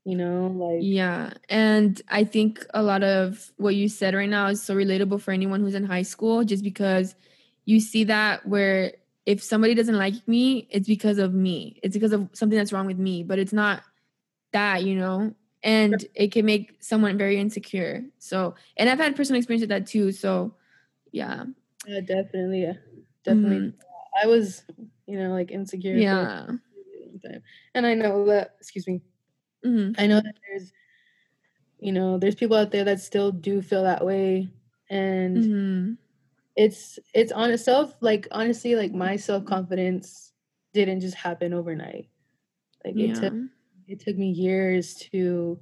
[0.05, 4.47] you know like yeah and i think a lot of what you said right now
[4.47, 7.15] is so relatable for anyone who's in high school just because
[7.65, 8.93] you see that where
[9.25, 12.87] if somebody doesn't like me it's because of me it's because of something that's wrong
[12.87, 13.83] with me but it's not
[14.53, 19.37] that you know and it can make someone very insecure so and i've had personal
[19.37, 20.53] experience with that too so
[21.11, 21.43] yeah
[21.85, 22.73] yeah definitely yeah
[23.23, 24.21] definitely mm-hmm.
[24.23, 24.63] i was
[25.05, 26.47] you know like insecure yeah
[27.73, 29.01] and i know that excuse me
[29.65, 30.01] Mm-hmm.
[30.01, 30.71] I know that there's,
[31.79, 34.49] you know, there's people out there that still do feel that way,
[34.89, 35.91] and mm-hmm.
[36.55, 37.95] it's it's on itself.
[38.01, 40.31] Like honestly, like my self confidence
[40.73, 42.07] didn't just happen overnight.
[42.85, 43.13] Like it yeah.
[43.13, 43.33] took
[43.89, 45.59] it took me years to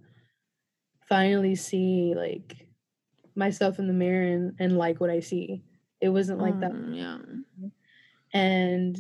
[1.08, 2.68] finally see like
[3.36, 5.64] myself in the mirror and, and like what I see.
[6.02, 6.74] It wasn't like that.
[6.74, 7.70] Mm, yeah.
[8.34, 8.98] And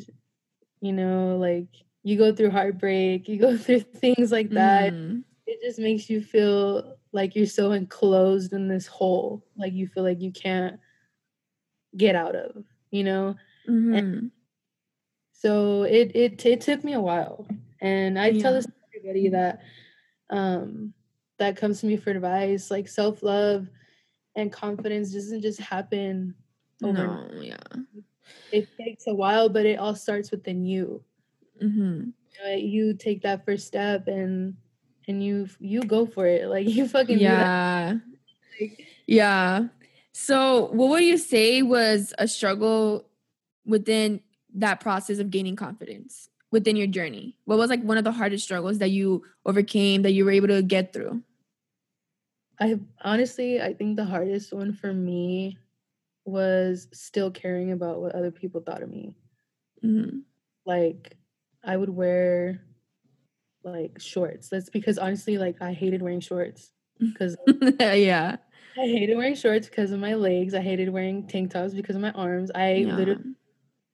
[0.80, 1.68] you know, like
[2.04, 4.94] you go through heartbreak, you go through things like that.
[4.94, 5.24] Mm.
[5.46, 10.04] It just makes you feel like you're so enclosed in this hole, like you feel
[10.04, 10.80] like you can't
[11.96, 13.36] get out of, you know?
[13.70, 14.28] Mm-hmm.
[15.34, 17.46] so it, it it took me a while.
[17.82, 18.42] And I yeah.
[18.42, 18.68] tell this
[19.08, 19.62] everybody that
[20.30, 20.94] um
[21.40, 23.68] that comes to me for advice, like self-love
[24.36, 26.34] and confidence doesn't just happen
[26.84, 27.34] overnight.
[27.34, 27.58] No, yeah.
[28.52, 31.04] It takes a while, but it all starts within you.
[31.62, 32.10] Mm-hmm.
[32.58, 34.56] You take that first step and
[35.08, 36.48] and you you go for it.
[36.50, 37.98] Like you fucking yeah,
[38.60, 39.68] like, yeah.
[40.12, 43.08] So, what would you say was a struggle
[43.66, 44.22] within
[44.56, 47.38] that process of gaining confidence within your journey?
[47.46, 50.48] What was like one of the hardest struggles that you overcame that you were able
[50.48, 51.22] to get through?
[52.60, 55.58] I honestly, I think the hardest one for me
[56.26, 59.14] was still caring about what other people thought of me.
[59.84, 60.20] Mm-hmm.
[60.66, 61.16] Like,
[61.64, 62.62] I would wear
[63.64, 64.50] like shorts.
[64.50, 67.38] That's because honestly, like I hated wearing shorts because
[67.80, 68.38] yeah,
[68.78, 70.54] I hated wearing shorts because of my legs.
[70.54, 72.52] I hated wearing tank tops because of my arms.
[72.54, 72.96] I yeah.
[72.96, 73.36] literally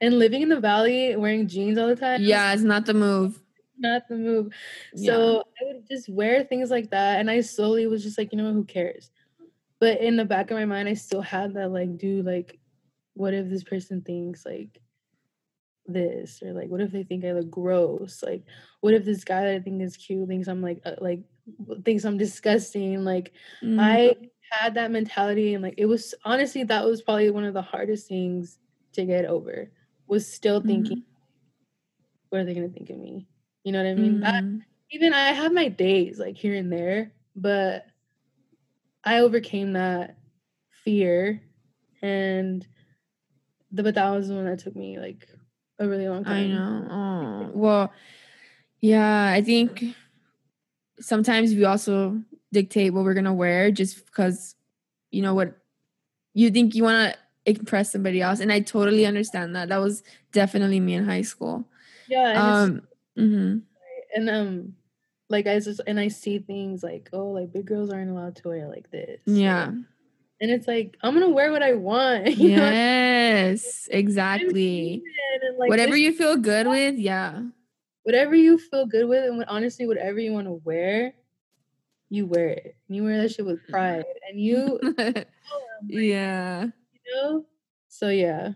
[0.03, 2.21] and living in the valley wearing jeans all the time.
[2.21, 3.41] Yeah, it's not the move.
[3.79, 4.53] Not the move.
[4.95, 5.67] So yeah.
[5.67, 8.45] I would just wear things like that, and I slowly was just like, you know
[8.45, 9.09] what, who cares?
[9.79, 12.59] But in the back of my mind, I still had that like, dude, like,
[13.13, 14.79] what if this person thinks like
[15.85, 18.45] this or like what if they think i look gross like
[18.79, 21.19] what if this guy that i think is cute thinks i'm like uh, like
[21.83, 23.77] thinks i'm disgusting like mm-hmm.
[23.81, 24.15] i
[24.49, 28.07] had that mentality and like it was honestly that was probably one of the hardest
[28.07, 28.59] things
[28.93, 29.69] to get over
[30.07, 32.29] was still thinking mm-hmm.
[32.29, 33.27] what are they going to think of me
[33.63, 34.57] you know what i mean mm-hmm.
[34.91, 37.85] even i have my days like here and there but
[39.03, 40.17] i overcame that
[40.83, 41.41] fear
[42.01, 42.67] and
[43.71, 45.27] the but that was the one that took me like
[45.79, 46.51] a really long time.
[46.51, 46.87] I know.
[46.89, 47.93] Oh, well,
[48.79, 49.83] yeah, I think
[50.99, 54.55] sometimes we also dictate what we're gonna wear just because
[55.11, 55.57] you know what
[56.33, 59.69] you think you want to impress somebody else, and I totally understand that.
[59.69, 61.65] That was definitely me in high school.
[62.07, 62.29] Yeah.
[62.29, 62.87] And Um.
[63.17, 63.61] mhm.
[64.15, 64.73] and um
[65.29, 68.47] like I just and I see things like, oh, like big girls aren't allowed to
[68.49, 69.19] wear like this.
[69.25, 69.71] Yeah.
[70.41, 72.27] And it's like, I'm gonna wear what I want.
[72.37, 72.63] You know?
[72.69, 73.87] Yes.
[73.91, 75.01] Exactly.
[75.41, 76.95] And, like, Whatever you feel good with.
[76.97, 77.41] Yeah.
[78.03, 81.13] whatever you feel good with, and honestly, whatever you want to wear,
[82.09, 82.75] you wear it.
[82.89, 84.79] You wear that shit with pride, and you,
[85.87, 86.67] yeah.
[87.11, 87.45] Know.
[87.87, 88.53] So yeah,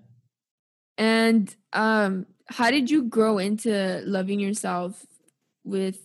[0.97, 5.05] And um how did you grow into loving yourself
[5.63, 5.99] with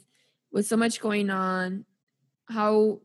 [0.51, 1.85] with so much going on?
[2.49, 3.01] How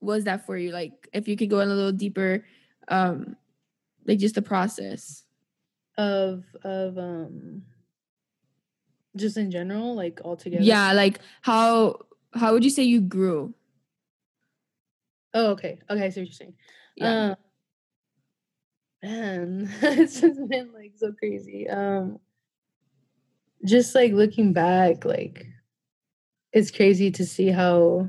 [0.00, 0.72] was that for you?
[0.72, 2.44] Like if you could go in a little deeper
[2.88, 3.36] um
[4.06, 5.24] like just the process.
[5.98, 7.62] of of um,
[9.16, 10.62] just in general, like altogether.
[10.62, 13.54] Yeah, like how how would you say you grew?
[15.34, 15.78] Oh, okay.
[15.90, 16.54] Okay, I see what you're saying.
[16.96, 17.30] Yeah.
[17.30, 17.36] Um,
[19.02, 21.68] man, it's just been like so crazy.
[21.68, 22.18] Um,
[23.64, 25.46] just like looking back, like
[26.52, 28.08] it's crazy to see how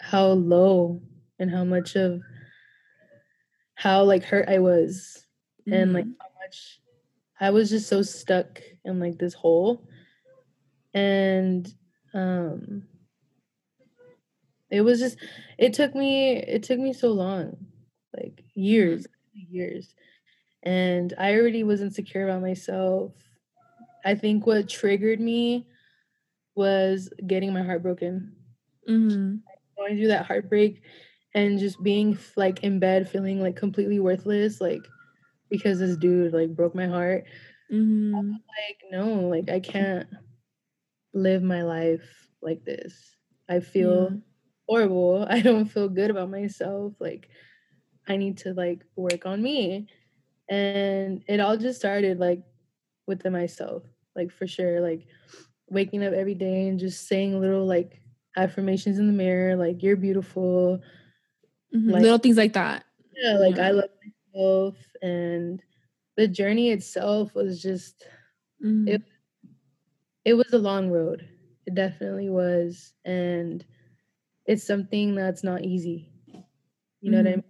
[0.00, 1.02] how low
[1.38, 2.20] and how much of
[3.74, 5.26] how like hurt I was
[5.70, 6.14] and like Mhm.
[6.20, 6.80] how much
[7.40, 9.88] I was just so stuck in like this hole.
[10.94, 11.72] And
[12.14, 12.82] um
[14.70, 15.16] it was just
[15.58, 17.56] it took me it took me so long.
[18.16, 19.94] Like years, years.
[20.62, 23.12] And I already was insecure about myself.
[24.04, 25.66] I think what triggered me
[26.54, 28.36] was getting my heart broken.
[28.88, 29.42] Mhm.
[29.76, 30.82] Going through that heartbreak
[31.34, 34.86] and just being like in bed feeling like completely worthless like
[35.50, 37.24] because this dude like broke my heart
[37.72, 38.32] Mhm.
[38.32, 40.08] like no like i can't
[41.12, 43.16] live my life like this
[43.48, 44.16] i feel Yeah.
[44.68, 47.28] horrible i don't feel good about myself like
[48.08, 49.88] i need to like work on me
[50.50, 52.42] and it all just started like
[53.06, 53.82] within myself
[54.16, 55.06] like for sure like
[55.68, 58.00] waking up every day and just saying little like
[58.36, 60.80] affirmations in the mirror like you're beautiful
[61.74, 61.92] Mhm.
[61.92, 62.84] Like- Little things like that.
[63.16, 63.68] yeah like Yeah.
[63.68, 63.90] i love
[64.34, 65.62] myself and
[66.16, 68.04] the journey itself was just
[68.64, 69.02] Mhm.
[70.24, 71.26] it was a long road
[71.66, 73.64] it definitely was and
[74.46, 76.10] it's something that's not easy
[77.00, 77.36] you know what i Mhm.
[77.36, 77.44] mean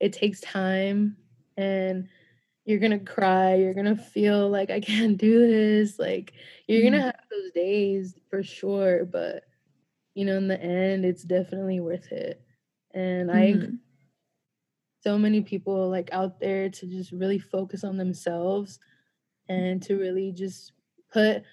[0.00, 1.16] it takes time
[1.56, 2.08] and
[2.64, 6.34] you're gonna cry you're gonna feel like i can't do this like
[6.68, 7.06] you're gonna Mhm.
[7.06, 9.44] have those days for sure but
[10.14, 12.42] you know in the end it's definitely worth it
[12.94, 13.80] and i encourage Mhm.
[15.00, 18.78] so many people like out there to just really focus on themselves
[19.48, 20.72] and to really just
[21.12, 21.44] put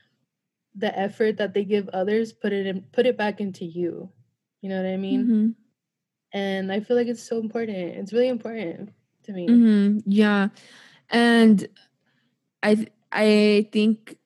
[0.75, 4.11] the effort that they give others put it in put it back into you
[4.61, 5.55] you know what i mean Mhm.
[6.33, 8.91] and i feel like it's so important it's really important
[9.29, 10.03] to me Mhm.
[10.05, 10.49] Yeah.
[11.09, 11.67] And
[12.63, 14.17] I th- I think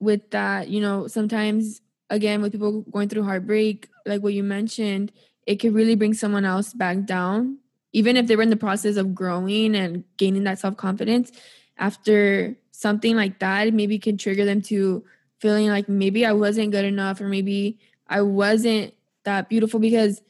[0.00, 5.12] with that, you know, sometimes again with people going through heartbreak, like what you mentioned,
[5.46, 7.58] it could really bring someone else back down.
[7.92, 11.32] Even if they were in the process of growing and gaining that self-confidence,
[11.78, 15.04] after something like that, maybe can trigger them to
[15.38, 20.22] feeling like maybe I wasn't good enough or maybe I wasn't that beautiful because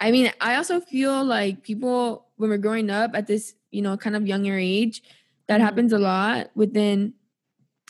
[0.00, 3.96] I mean, I also feel like people when we're growing up at this, you know,
[3.96, 5.02] kind of younger age,
[5.48, 5.64] that Mhm.
[5.64, 7.14] happens a lot within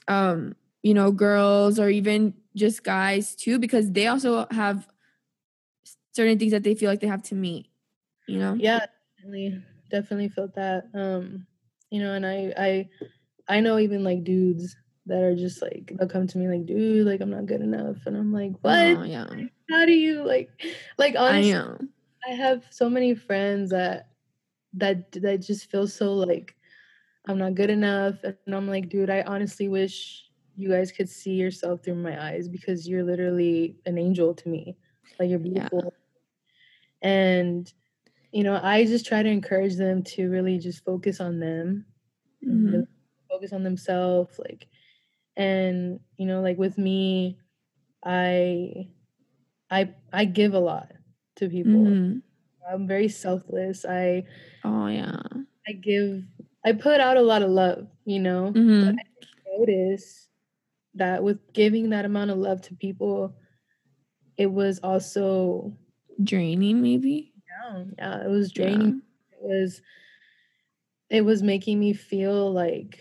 [0.09, 4.88] um, you know, girls or even just guys too because they also have
[6.12, 7.69] certain things that they feel like they have to meet,
[8.27, 8.55] you know?
[8.55, 8.81] yeah
[9.17, 11.47] definitely definitely felt that um
[11.91, 12.88] you know and i i
[13.49, 17.07] i know even like dudes that are just like they'll come to me like dude
[17.07, 19.26] like i'm not good enough and i'm like what Oh, yeah.
[19.70, 20.51] how do you like
[20.99, 21.79] like I honestly know.
[22.26, 24.12] I have so many friends that
[24.75, 26.57] that that just feels so like
[27.29, 30.25] I'm not good enough and I'm like dude I honestly wish
[30.57, 34.79] you guys could see yourself through my eyes because you're literally an angel to me
[35.18, 35.68] like you're Yeah.
[35.70, 35.95] beautiful
[37.03, 37.73] and
[38.33, 41.87] you know I just try to encourage them to really just focus on them
[42.43, 42.85] Mhm.
[42.85, 42.87] really
[43.31, 44.68] focus on themselves like
[45.37, 47.39] and you know like with me
[48.05, 48.91] I
[49.70, 50.93] I I give a lot
[51.37, 52.23] to people Mhm.
[52.71, 53.85] I'm very selfless.
[53.85, 54.25] I
[54.65, 55.21] Oh, yeah.
[55.67, 56.25] I give
[56.65, 58.53] I put out a lot of love, you know.
[58.53, 58.97] Mhm.
[59.59, 60.29] Notice
[60.95, 63.35] that with giving that amount of love to people,
[64.37, 65.77] it was also
[66.23, 67.33] Draining, maybe?
[67.63, 67.95] down.
[67.99, 69.03] Yeah, it was draining.
[69.31, 69.39] Yeah.
[69.39, 69.83] It was
[71.11, 72.99] it was making me feel like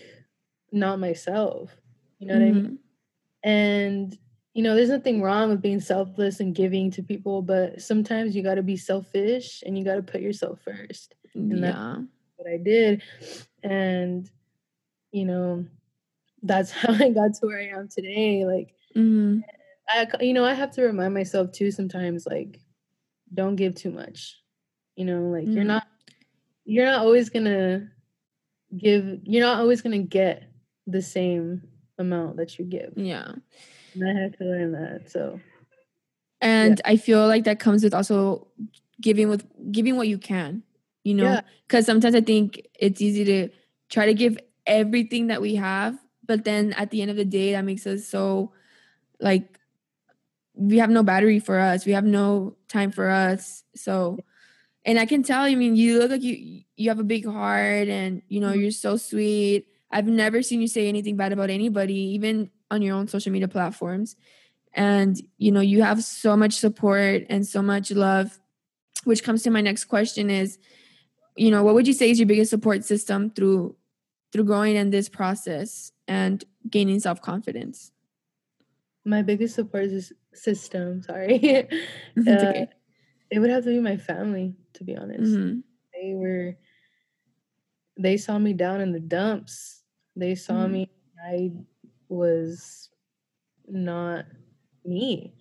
[0.72, 1.76] not myself.
[2.20, 2.43] You know mm-hmm.
[2.43, 2.64] what I mean?
[2.66, 3.49] Mm-hmm.
[3.49, 4.18] And
[4.53, 8.43] you know, there's nothing wrong with being selfless and giving to people, but sometimes you
[8.43, 11.15] got to be selfish and you got to put yourself first.
[11.33, 11.71] And yeah.
[11.71, 12.01] that's
[12.35, 13.01] what I did.
[13.63, 14.29] And,
[15.11, 15.65] you know,
[16.43, 18.45] that's how I got to where I am today.
[18.45, 19.39] Like, mm-hmm.
[19.87, 22.59] I, you know, I have to remind myself too sometimes, like,
[23.33, 24.37] don't give too much.
[24.97, 25.53] You know, like mm-hmm.
[25.53, 25.87] you're not,
[26.65, 27.89] you're not always gonna
[28.77, 29.19] give.
[29.23, 30.43] You're not always gonna get
[30.85, 31.63] the same
[31.97, 32.93] amount that you give.
[32.97, 33.31] Yeah.
[33.95, 35.09] I had to learn that.
[35.09, 35.39] So.
[36.41, 36.91] And yeah.
[36.91, 38.47] I feel like that comes with also
[38.99, 40.63] giving with giving what you can,
[41.03, 41.93] you know, because yeah.
[41.93, 43.49] sometimes I think it's easy to
[43.89, 47.51] try to give everything that we have, but then at the end of the day,
[47.51, 48.53] that makes us so
[49.19, 49.59] like
[50.53, 51.85] we have no battery for us.
[51.85, 53.63] We have no time for us.
[53.75, 54.19] So,
[54.85, 55.41] and I can tell.
[55.41, 58.61] I mean, you look like you you have a big heart, and you know mm-hmm.
[58.61, 59.67] you're so sweet.
[59.91, 63.47] I've never seen you say anything bad about anybody, even on your own social media
[63.47, 64.15] platforms.
[64.74, 68.39] And you know you have so much support and so much love.
[69.03, 70.59] Which comes to my next question is,
[71.36, 73.76] you know, what would you say is your biggest support system through
[74.32, 77.91] through growing in this process and gaining self confidence?
[79.03, 81.01] My biggest support is system.
[81.01, 81.63] Sorry, uh,
[82.19, 82.67] okay.
[83.30, 84.55] it would have to be my family.
[84.76, 85.59] To be honest, mm-hmm.
[85.93, 86.55] they were.
[87.99, 89.84] They saw me down in the dumps.
[90.15, 90.74] They saw mm-hmm.
[90.74, 90.91] me.
[91.24, 91.51] I
[92.12, 92.89] was
[93.68, 94.26] not
[94.86, 95.34] me,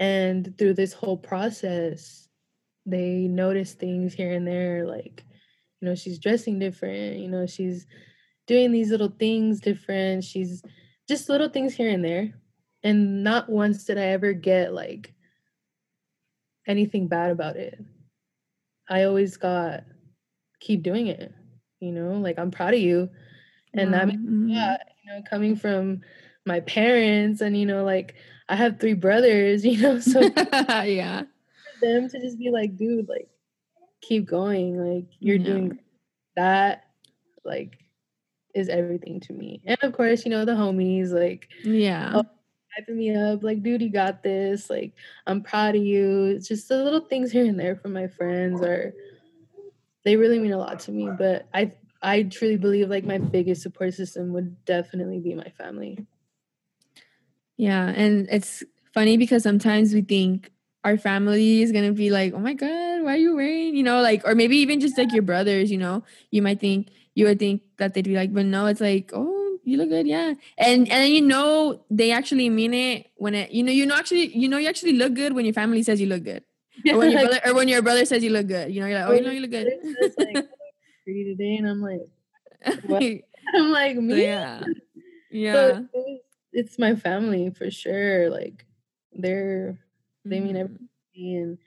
[0.00, 2.28] and through this whole process,
[2.84, 5.24] they noticed things here and there, like
[5.80, 7.18] you know she's dressing different.
[7.18, 7.86] You know she's
[8.46, 10.24] doing these little things different.
[10.24, 10.62] She's
[11.08, 12.34] just little things here and there
[12.86, 15.12] and not once did I ever get like
[16.68, 17.76] anything bad about it.
[18.88, 19.82] I always got
[20.60, 21.32] keep doing it,
[21.80, 23.10] you know, like I'm proud of you.
[23.76, 24.48] And that means mm-hmm.
[24.48, 26.02] yeah, you know, coming from
[26.44, 28.14] my parents and you know, like
[28.48, 30.20] I have three brothers, you know, so
[30.82, 31.22] yeah.
[31.80, 33.28] them to just be like, dude, like
[34.00, 35.44] keep going, like you're yeah.
[35.44, 35.78] doing
[36.36, 36.84] that,
[37.44, 37.78] like
[38.54, 39.60] is everything to me.
[39.66, 42.12] And of course, you know, the homies, like yeah.
[42.14, 42.24] Oh,
[42.78, 44.70] hyping me up, like, dude, you got this.
[44.70, 44.94] Like,
[45.26, 46.24] I'm proud of you.
[46.24, 48.94] It's just the little things here and there from my friends are
[50.04, 51.10] they really mean a lot to me.
[51.16, 51.72] But I
[52.02, 56.06] I truly believe like my biggest support system would definitely be my family.
[57.56, 60.52] Yeah, and it's funny because sometimes we think
[60.84, 64.00] our family is gonna be like, "Oh my god, why are you wearing?" You know,
[64.02, 65.70] like, or maybe even just like your brothers.
[65.70, 68.80] You know, you might think you would think that they'd be like, but no, it's
[68.80, 70.34] like, oh, you look good, yeah.
[70.58, 74.36] And and you know they actually mean it when it you know you know actually
[74.36, 76.44] you know you actually look good when your family says you look good.
[76.92, 78.72] Or when your brother or when your brother says you look good.
[78.72, 80.46] You know, you're like, oh, you know you look good.
[81.06, 82.08] Today, and I'm like,
[82.86, 83.02] what?
[83.54, 84.22] I'm like me.
[84.22, 84.60] Yeah,
[85.30, 85.80] yeah.
[86.52, 88.28] it's my family for sure.
[88.28, 88.66] Like
[89.12, 89.78] they're
[90.24, 90.74] they mean mm-hmm.
[91.14, 91.58] everything, and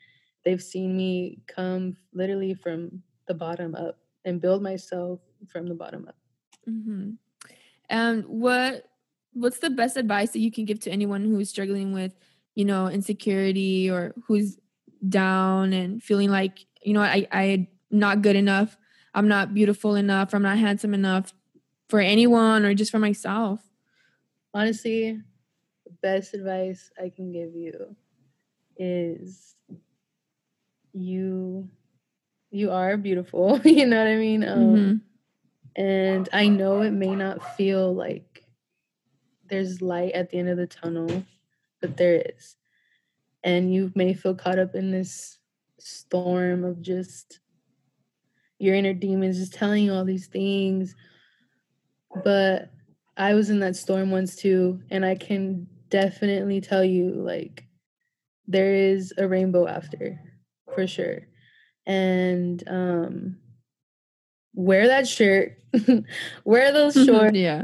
[0.43, 6.07] they've seen me come literally from the bottom up and build myself from the bottom
[6.07, 6.17] up.
[6.69, 7.11] Mm-hmm.
[7.89, 8.85] And what
[9.33, 12.13] what's the best advice that you can give to anyone who's struggling with,
[12.55, 14.57] you know, insecurity or who's
[15.07, 18.75] down and feeling like, you know, I I'm not good enough,
[19.14, 21.34] I'm not beautiful enough, I'm not handsome enough
[21.88, 23.62] for anyone or just for myself?
[24.53, 25.20] Honestly,
[25.86, 27.95] the best advice I can give you
[28.78, 29.55] is
[30.93, 31.70] you
[32.49, 34.95] you are beautiful you know what i mean um, mm-hmm.
[35.80, 38.43] And I know it may not feel like
[39.49, 41.24] there's light at the end of the tunnel,
[41.80, 42.57] but there is.
[43.45, 45.38] And you may feel caught up in this
[45.78, 47.39] storm of just
[48.60, 50.95] your inner demons just telling you all these things.
[52.24, 52.70] But
[53.18, 57.66] I was in that storm once too, and I can definitely tell you like
[58.47, 60.20] there is a rainbow after
[60.74, 61.22] for sure.
[61.86, 63.38] And um
[64.53, 65.57] wear that shirt,
[66.43, 67.64] wear those shorts, yeah,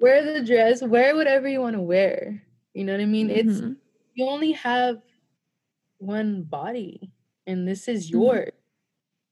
[0.00, 2.42] wear the dress, wear whatever you want to wear.
[2.74, 3.28] You know what I mean?
[3.28, 3.48] Mm-hmm.
[3.50, 3.60] It's
[4.14, 4.96] you only have
[5.98, 7.12] one body,
[7.46, 8.20] and this is mm-hmm.
[8.20, 8.52] yours.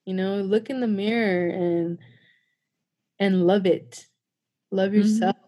[0.09, 0.19] Mm-hmm.
[0.19, 1.99] You know, look in the mirror and
[3.19, 4.07] and love it.
[4.71, 5.01] Love mm-hmm.
[5.01, 5.37] yourself.
[5.37, 5.45] Mm-hmm.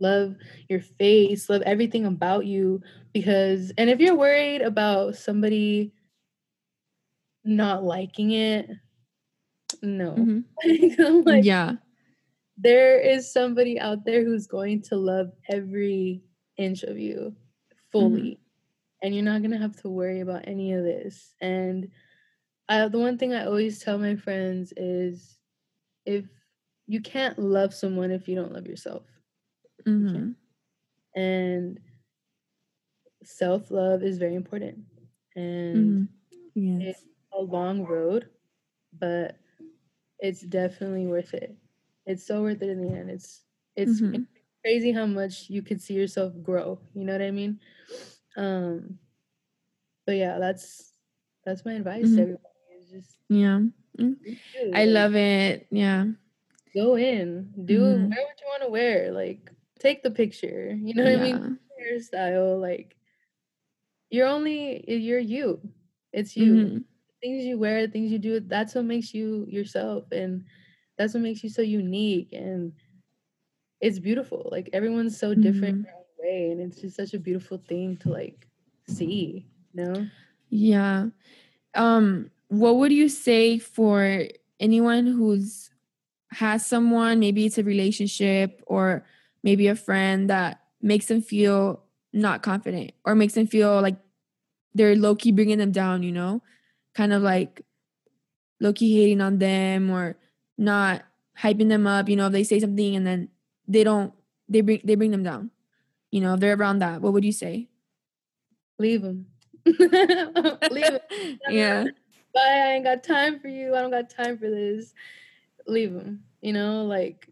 [0.00, 0.36] Love
[0.68, 2.82] your face, love everything about you
[3.12, 5.92] because and if you're worried about somebody
[7.44, 8.70] not liking it,
[9.82, 10.14] no.
[10.64, 11.20] Mm-hmm.
[11.28, 11.74] like, yeah.
[12.58, 16.22] There is somebody out there who's going to love every
[16.56, 17.34] inch of you
[17.90, 18.20] fully.
[18.20, 19.06] Mm-hmm.
[19.06, 21.34] And you're not going to have to worry about any of this.
[21.40, 21.88] And
[22.68, 25.38] I, the one thing I always tell my friends is
[26.06, 26.26] if
[26.88, 29.04] you can't love someone if you don't love yourself.
[29.86, 30.32] Mm-hmm.
[31.16, 31.80] and
[33.24, 34.84] self-love is very important
[35.36, 36.04] and Mm-hmm.
[36.54, 36.88] Yes.
[36.88, 38.30] it's a long road
[38.98, 39.38] but
[40.20, 41.56] it's definitely worth it
[42.06, 43.44] it's so worth it in the end it's
[43.76, 44.26] it's Mhm.
[44.64, 47.60] crazy how much you could see yourself grow you know what i mean
[48.36, 48.98] um
[50.06, 50.94] but yeah that's
[51.44, 52.36] that's my advice Mhm.
[52.92, 54.40] To everybody is just Yeah.
[54.64, 54.74] Mm.
[54.74, 55.66] I love it.
[55.70, 56.06] Yeah.
[56.74, 58.08] go in do Mhm.
[58.08, 61.38] wear what you want to wear like take the picture you know what i mean
[61.80, 61.92] Yeah.
[61.94, 62.96] hairstyle like
[64.10, 65.60] you're only you're you
[66.12, 66.84] it's you Mhm.
[67.22, 70.44] things you wear things you do that's what makes you yourself and
[70.98, 72.72] that's what makes you so unique and
[73.80, 75.84] it's beautiful like everyone's so different in Mhm.
[75.84, 78.48] their own way and it's just such a beautiful thing to like
[78.86, 80.10] see you know
[80.50, 81.08] Yeah.
[81.74, 84.26] Um, what would you say for
[84.60, 85.70] anyone who's
[86.32, 89.06] has someone, maybe it's a relationship or
[89.42, 91.82] maybe a friend that makes them feel
[92.12, 93.96] not confident or makes them feel like
[94.74, 96.42] they're low key bringing them down, you know?
[96.94, 97.62] Kind of like
[98.60, 100.16] low key hating on them or
[100.58, 101.02] not
[101.38, 103.28] hyping them up, you know, if they say something and then
[103.68, 104.12] they don't
[104.48, 105.50] they bring they bring them down.
[106.10, 107.68] You know, if they're around that, what would you say?
[108.78, 109.26] leave them
[110.70, 111.00] leave 'em.
[111.48, 111.84] yeah.
[112.34, 114.94] Bye i ain't got time for you i don't got time for this
[115.66, 117.28] leave them you know like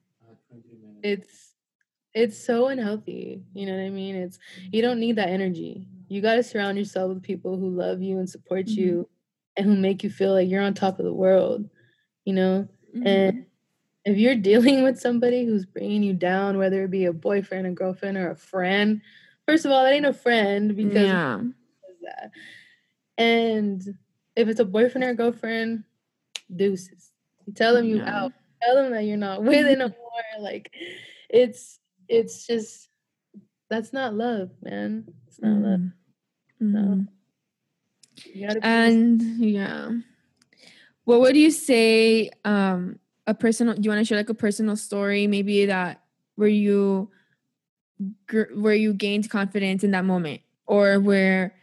[1.03, 1.55] it's
[2.15, 4.39] it's so unhealthy you know what i mean it's
[4.73, 8.19] you don't need that energy you got to surround yourself with people who love you
[8.19, 8.77] and support Mhm.
[8.77, 9.09] you
[9.57, 11.69] and who make you feel like you're on top of the world
[12.25, 13.07] you know Mhm.
[13.07, 13.47] and
[14.05, 17.71] if you're dealing with somebody who's bringing you down whether it be a boyfriend a
[17.71, 19.01] girlfriend or a friend
[19.47, 21.43] first of all that ain't a friend because yeah.
[22.03, 22.31] that.
[23.19, 23.83] And
[24.37, 25.85] if it's a boyfriend or girlfriend,
[26.55, 27.11] deuces.
[27.55, 28.25] Tell them you Yeah.
[28.25, 28.33] out.
[28.63, 30.23] Tell them that you're not with it no more.
[30.41, 30.73] Like
[31.29, 31.79] it's
[32.09, 32.89] it's just
[33.69, 35.07] that's not love, man.
[35.27, 35.81] It's not love.
[35.81, 35.93] Mhm.
[36.61, 36.81] No.
[36.81, 37.09] Mhm.
[38.35, 39.91] You gotta And yeah.
[41.05, 44.77] What would you say um a personal do you want to share like a personal
[44.77, 46.03] story maybe that
[46.37, 47.11] where you
[48.55, 51.55] where you gained confidence in that moment or where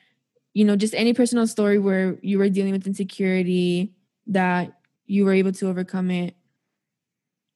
[0.57, 3.93] you know just any personal story where you were dealing with insecurity
[4.25, 4.73] that
[5.05, 6.35] you were able to overcome it?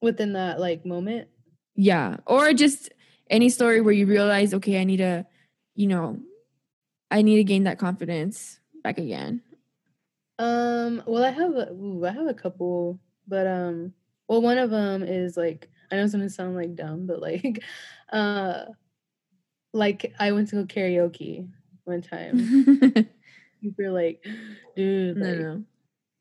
[0.03, 1.27] Within that like moment.
[1.75, 2.91] yeah or just
[3.27, 5.25] any story where you realize okay i need to
[5.73, 6.19] you know
[7.09, 9.41] i need to gain that confidence back again.
[10.37, 13.93] Um, well, I have a, ooh, I have a couple, but um,
[14.27, 17.63] well, one of them is like I know it's gonna sound like dumb, but like,
[18.11, 18.65] uh,
[19.73, 21.47] like I went to go karaoke
[21.85, 22.37] one time.
[23.63, 24.25] Super like,
[24.75, 25.63] dude, no like no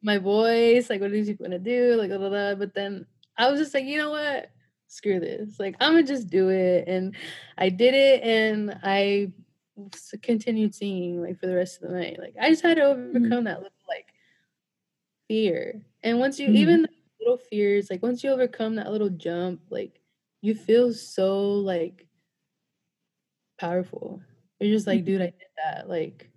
[0.02, 1.94] my voice, like what are these people gonna do?
[1.96, 2.54] Like, blah, blah, blah.
[2.54, 3.06] but then
[3.36, 4.50] I was just like, you know what?
[4.88, 5.58] Screw this.
[5.60, 7.14] Like, I'm gonna just do it, and
[7.58, 9.32] I did it, and I
[10.22, 12.18] continued singing like for the rest of the night.
[12.18, 14.06] Like, I just had to overcome that little like
[15.28, 16.54] fear, and once you Mhm.
[16.56, 16.88] even the
[17.20, 20.00] little fears, like once you overcome that little jump, like
[20.42, 22.06] you feel so like
[23.58, 24.22] powerful.
[24.60, 25.88] You're just like, dude, I did that.
[25.88, 26.30] Like,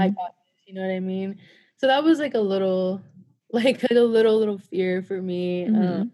[0.00, 0.16] I Mhm.
[0.18, 1.38] got this, you know what I mean?
[1.76, 3.02] So that was like a little,
[3.52, 5.68] like, like a little little fear for me.
[5.68, 6.10] Um, Mhm.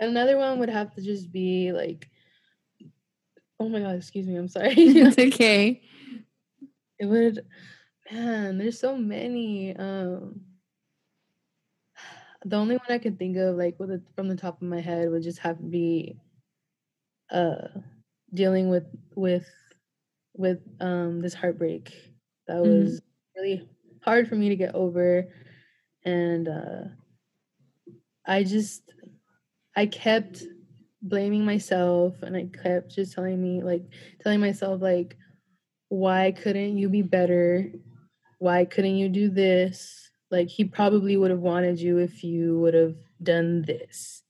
[0.00, 2.10] another one would have to just be like,
[3.60, 4.74] oh my god, excuse me, I'm sorry.
[4.76, 5.82] it's okay
[6.98, 7.46] it would,
[8.10, 8.58] man.
[8.58, 9.76] There's so many.
[9.76, 10.46] Um,
[12.44, 14.80] the only one I could think of, like, with it from the top of my
[14.80, 16.18] head, would just have to be,
[17.30, 17.68] uh,
[18.34, 19.48] dealing with with
[20.38, 22.14] with um this heartbreak.
[22.48, 22.98] That Mhm.
[22.98, 23.02] was
[23.36, 23.68] really
[24.02, 25.34] hard for me to get over.
[26.04, 26.84] And uh
[28.26, 28.92] i just
[29.76, 30.44] i kept
[31.02, 33.82] blaming myself and i kept just telling me like
[34.22, 35.16] telling myself like
[35.90, 37.72] why couldn't you be better?
[38.38, 40.10] Why couldn't you do this?
[40.30, 44.24] Like he probably would have wanted you if you would have done this.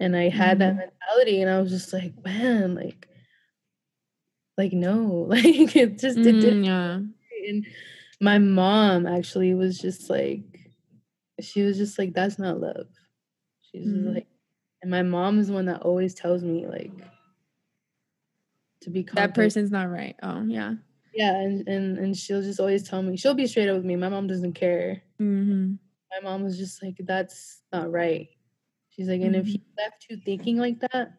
[0.00, 0.78] And i had that Mhm.
[0.78, 3.08] mentality and i was just like man like
[4.58, 7.48] like no like it just it didn't Mm, yeah.
[7.48, 7.66] and
[8.20, 10.42] my mom actually was just like
[11.40, 12.86] she was just like that's not love.
[13.60, 14.14] She's Mhm.
[14.14, 14.26] like
[14.82, 16.92] and my mom is the one that always tells me like
[18.82, 20.16] to be that person's not right.
[20.22, 20.74] Oh yeah.
[21.14, 23.96] Yeah and, and and she'll just always tell me she'll be straight up with me.
[23.96, 25.02] My mom doesn't care.
[25.18, 25.74] Hmm
[26.10, 28.28] my mom was just like that's not right.
[28.90, 31.12] She's like and if he left you thinking like that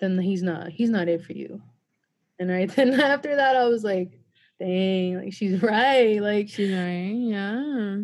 [0.00, 1.62] then he's not he's not it for you
[2.42, 4.18] and right then after that i was like
[4.58, 7.96] dang like she's right like she's right yeah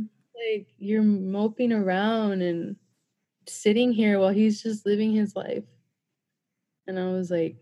[0.55, 2.77] like you're moping around and
[3.49, 5.65] sitting here while he's just living his life.
[6.87, 7.57] And I was like,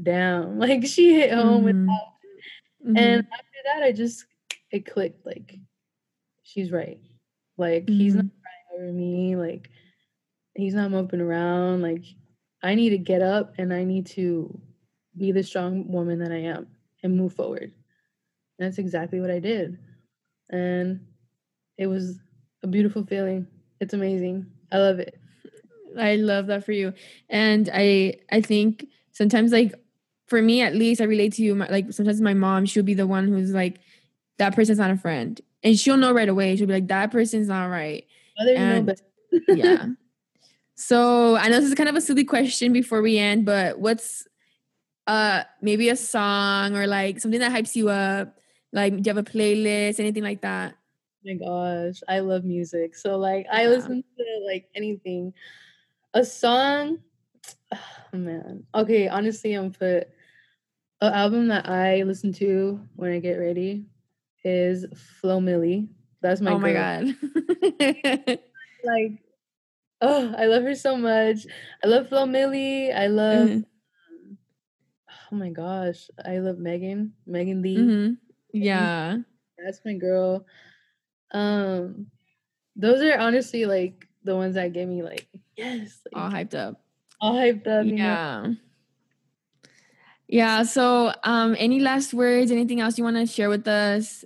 [0.00, 1.86] damn, like she hit home with Mhm.
[1.86, 2.86] that.
[2.88, 2.98] Mhm.
[2.98, 4.26] And after that, I just
[4.70, 5.26] it clicked.
[5.26, 5.56] Like
[6.44, 7.00] she's right.
[7.58, 8.30] Like he's not Mhm.
[8.42, 9.36] crying over me.
[9.36, 9.70] Like
[10.54, 11.82] he's not moping around.
[11.82, 12.04] Like
[12.62, 14.60] I need to get up and I need to
[15.16, 16.66] be the strong woman that I am
[17.02, 17.72] and move forward.
[18.58, 19.78] And that's exactly what I did.
[20.50, 21.00] And
[21.78, 22.18] it was
[22.62, 23.46] a beautiful feeling.
[23.80, 24.46] It's amazing.
[24.70, 25.18] I love it.
[25.98, 26.92] I love that for you.
[27.28, 29.74] And I I think sometimes like
[30.26, 32.94] for me at least I relate to you my, like sometimes my mom she'll be
[32.94, 33.80] the one who's like
[34.38, 35.40] that person's not a friend.
[35.62, 36.56] And she'll know right away.
[36.56, 38.04] She'll be like that person's not right.
[38.38, 39.02] Others know And- best.
[39.48, 39.86] Yeah.
[40.74, 44.26] so, I know this is kind of a silly question before we end, but what's
[45.06, 48.38] uh maybe a song or like something that hypes you up?
[48.72, 50.74] Like do you have a playlist, anything like that?
[51.24, 52.96] my gosh, I love music.
[52.96, 53.68] So like I Yeah.
[53.70, 55.32] listen to like anything.
[56.14, 56.98] A song,
[57.74, 57.78] oh,
[58.12, 58.64] man.
[58.74, 60.08] Okay, honestly, I'm put
[61.00, 63.86] an album that I listen to when I get ready
[64.44, 64.86] is
[65.20, 65.88] Flo Milli.
[66.20, 67.14] That's my oh my girl.
[67.80, 68.38] god.
[68.84, 69.12] Like,
[70.00, 71.46] oh, I love her so much.
[71.84, 72.92] I love Flo Milli.
[72.94, 73.48] I love.
[73.48, 73.64] Mhm.
[75.32, 77.14] Oh my gosh, I love Megan.
[77.26, 77.76] Megan Lee.
[77.78, 78.18] Mhm.
[78.52, 79.18] Yeah.
[79.56, 80.44] That's my girl.
[81.32, 82.08] Um,
[82.76, 85.26] those are honestly like the ones that get me like
[85.56, 86.82] yes, like, All hyped up.
[87.20, 87.86] all hyped up.
[87.86, 87.96] you know?
[87.96, 88.52] Yeah.
[90.28, 90.62] Yeah.
[90.64, 92.50] So, um, any last words?
[92.50, 94.24] Anything else you want to share with us?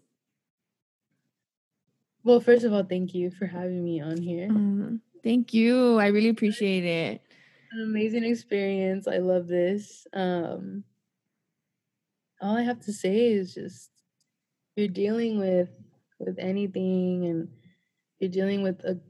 [2.24, 4.48] Well, first of all, thank you for having me on here.
[4.50, 5.98] Um, thank you.
[5.98, 7.22] I really appreciate it.
[7.70, 9.06] An amazing experience.
[9.06, 10.06] I love this.
[10.12, 10.82] Um,
[12.40, 13.90] all I have to say is just
[14.76, 15.70] you're dealing with
[16.18, 17.48] with anything, and
[18.20, 19.00] you're dealing with a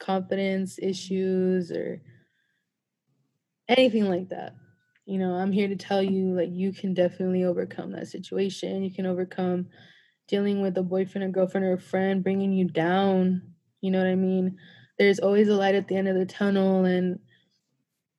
[0.00, 2.02] confidence issues or
[3.68, 4.54] anything like that.
[5.06, 8.82] You know, I'm here to tell you like you can definitely overcome that situation.
[8.84, 9.68] You can overcome
[10.28, 13.42] dealing with a boyfriend, a girlfriend, or a friend bringing you down.
[13.80, 14.58] You know what I mean?
[14.98, 17.20] There's always a light at the end of the tunnel, and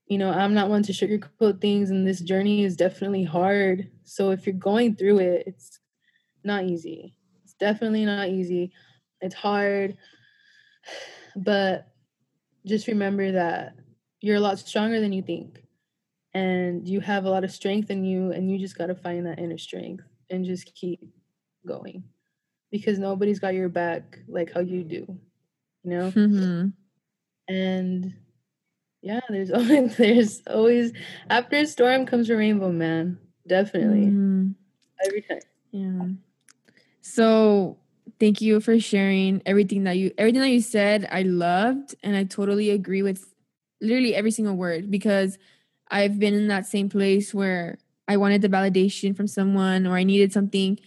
[0.10, 3.91] you know, I'm not one to sugarcoat things, and this journey is definitely hard.
[4.05, 5.80] So if you're going through it, it's
[6.43, 7.16] not easy.
[7.43, 8.72] It's definitely not easy.
[9.22, 9.97] It's hard,
[11.36, 11.88] but
[12.66, 13.76] just remember that
[14.22, 15.64] you're a lot stronger than you think,
[16.34, 19.26] and you have a lot of strength in you, and you just got to find
[19.28, 21.01] that inner strength and just keep
[21.68, 22.03] going
[22.72, 25.05] because nobody's got your back like how you do,
[25.84, 26.12] you know?
[26.12, 26.74] Mhm.
[27.49, 28.16] and
[29.02, 30.91] yeah there's always there's always
[31.30, 34.56] after a storm comes a rainbow man definitely Mhm.
[35.06, 35.39] every time
[35.72, 36.08] Yeah.
[37.02, 37.78] So
[38.20, 41.08] thank you for sharing everything that you everything that you said.
[41.12, 43.34] I loved and I totally agree with
[43.82, 45.38] literally every single word because
[45.89, 47.78] I've been in that same place where
[48.08, 50.80] I wanted the validation from someone or I needed something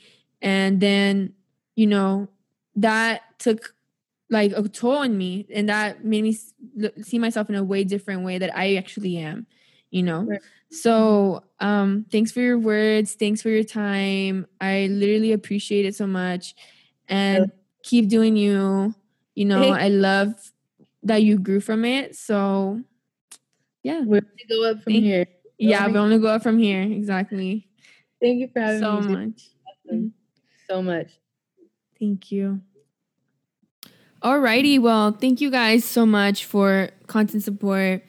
[0.42, 1.32] and then
[1.76, 2.28] you know
[2.76, 3.74] that took
[4.32, 6.32] like a toll on me and that made me
[7.02, 9.46] see myself in a way different way that I actually am,
[9.90, 10.22] you know.
[10.22, 10.40] Right.
[10.70, 13.12] So, um, thanks for your words.
[13.14, 14.46] Thanks for your time.
[14.58, 16.54] I literally appreciate it so much.
[17.08, 17.52] And
[17.82, 18.94] keep doing you.
[19.34, 20.32] You know, Thank- I love
[21.02, 22.16] that you grew from it.
[22.16, 22.80] So,
[23.82, 24.00] yeah.
[24.00, 25.26] we're gonna go up from Thank- here
[25.58, 26.80] Yeah, thank- we only go up from here.
[26.82, 27.68] Exactly.
[28.20, 29.42] thank you for having So me much.
[29.68, 30.14] Awesome.
[30.68, 31.10] so much
[32.00, 32.62] Thank you.
[34.22, 38.04] Alrighty, well, thank you guys so much for constant support,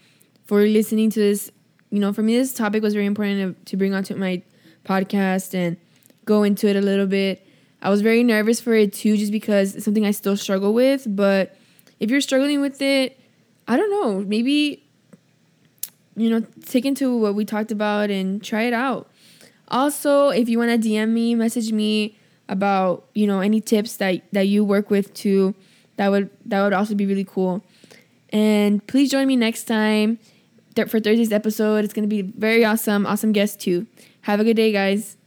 [0.46, 1.50] for listening to this.
[1.90, 4.44] You know, for me, this topic was very important to, to bring onto my
[4.86, 5.76] podcast and
[6.26, 7.44] go into it a little bit.
[7.82, 11.04] I was very nervous for it too, just because it's something I still struggle with.
[11.08, 11.58] But
[12.00, 13.20] if you're struggling with it,
[13.68, 14.84] I don't know, maybe,
[16.16, 19.10] you know, take into what we talked about and try it out.
[19.68, 24.22] Also, if you want to DM me, message me about you know any tips that
[24.34, 25.56] that you work with too
[25.98, 27.64] that would that would also be really cool.
[28.30, 30.20] And please join me next time
[30.76, 31.86] for thursday's episode.
[31.86, 33.88] It's going to be very awesome awesome guest too.
[34.22, 35.18] Have a good day guys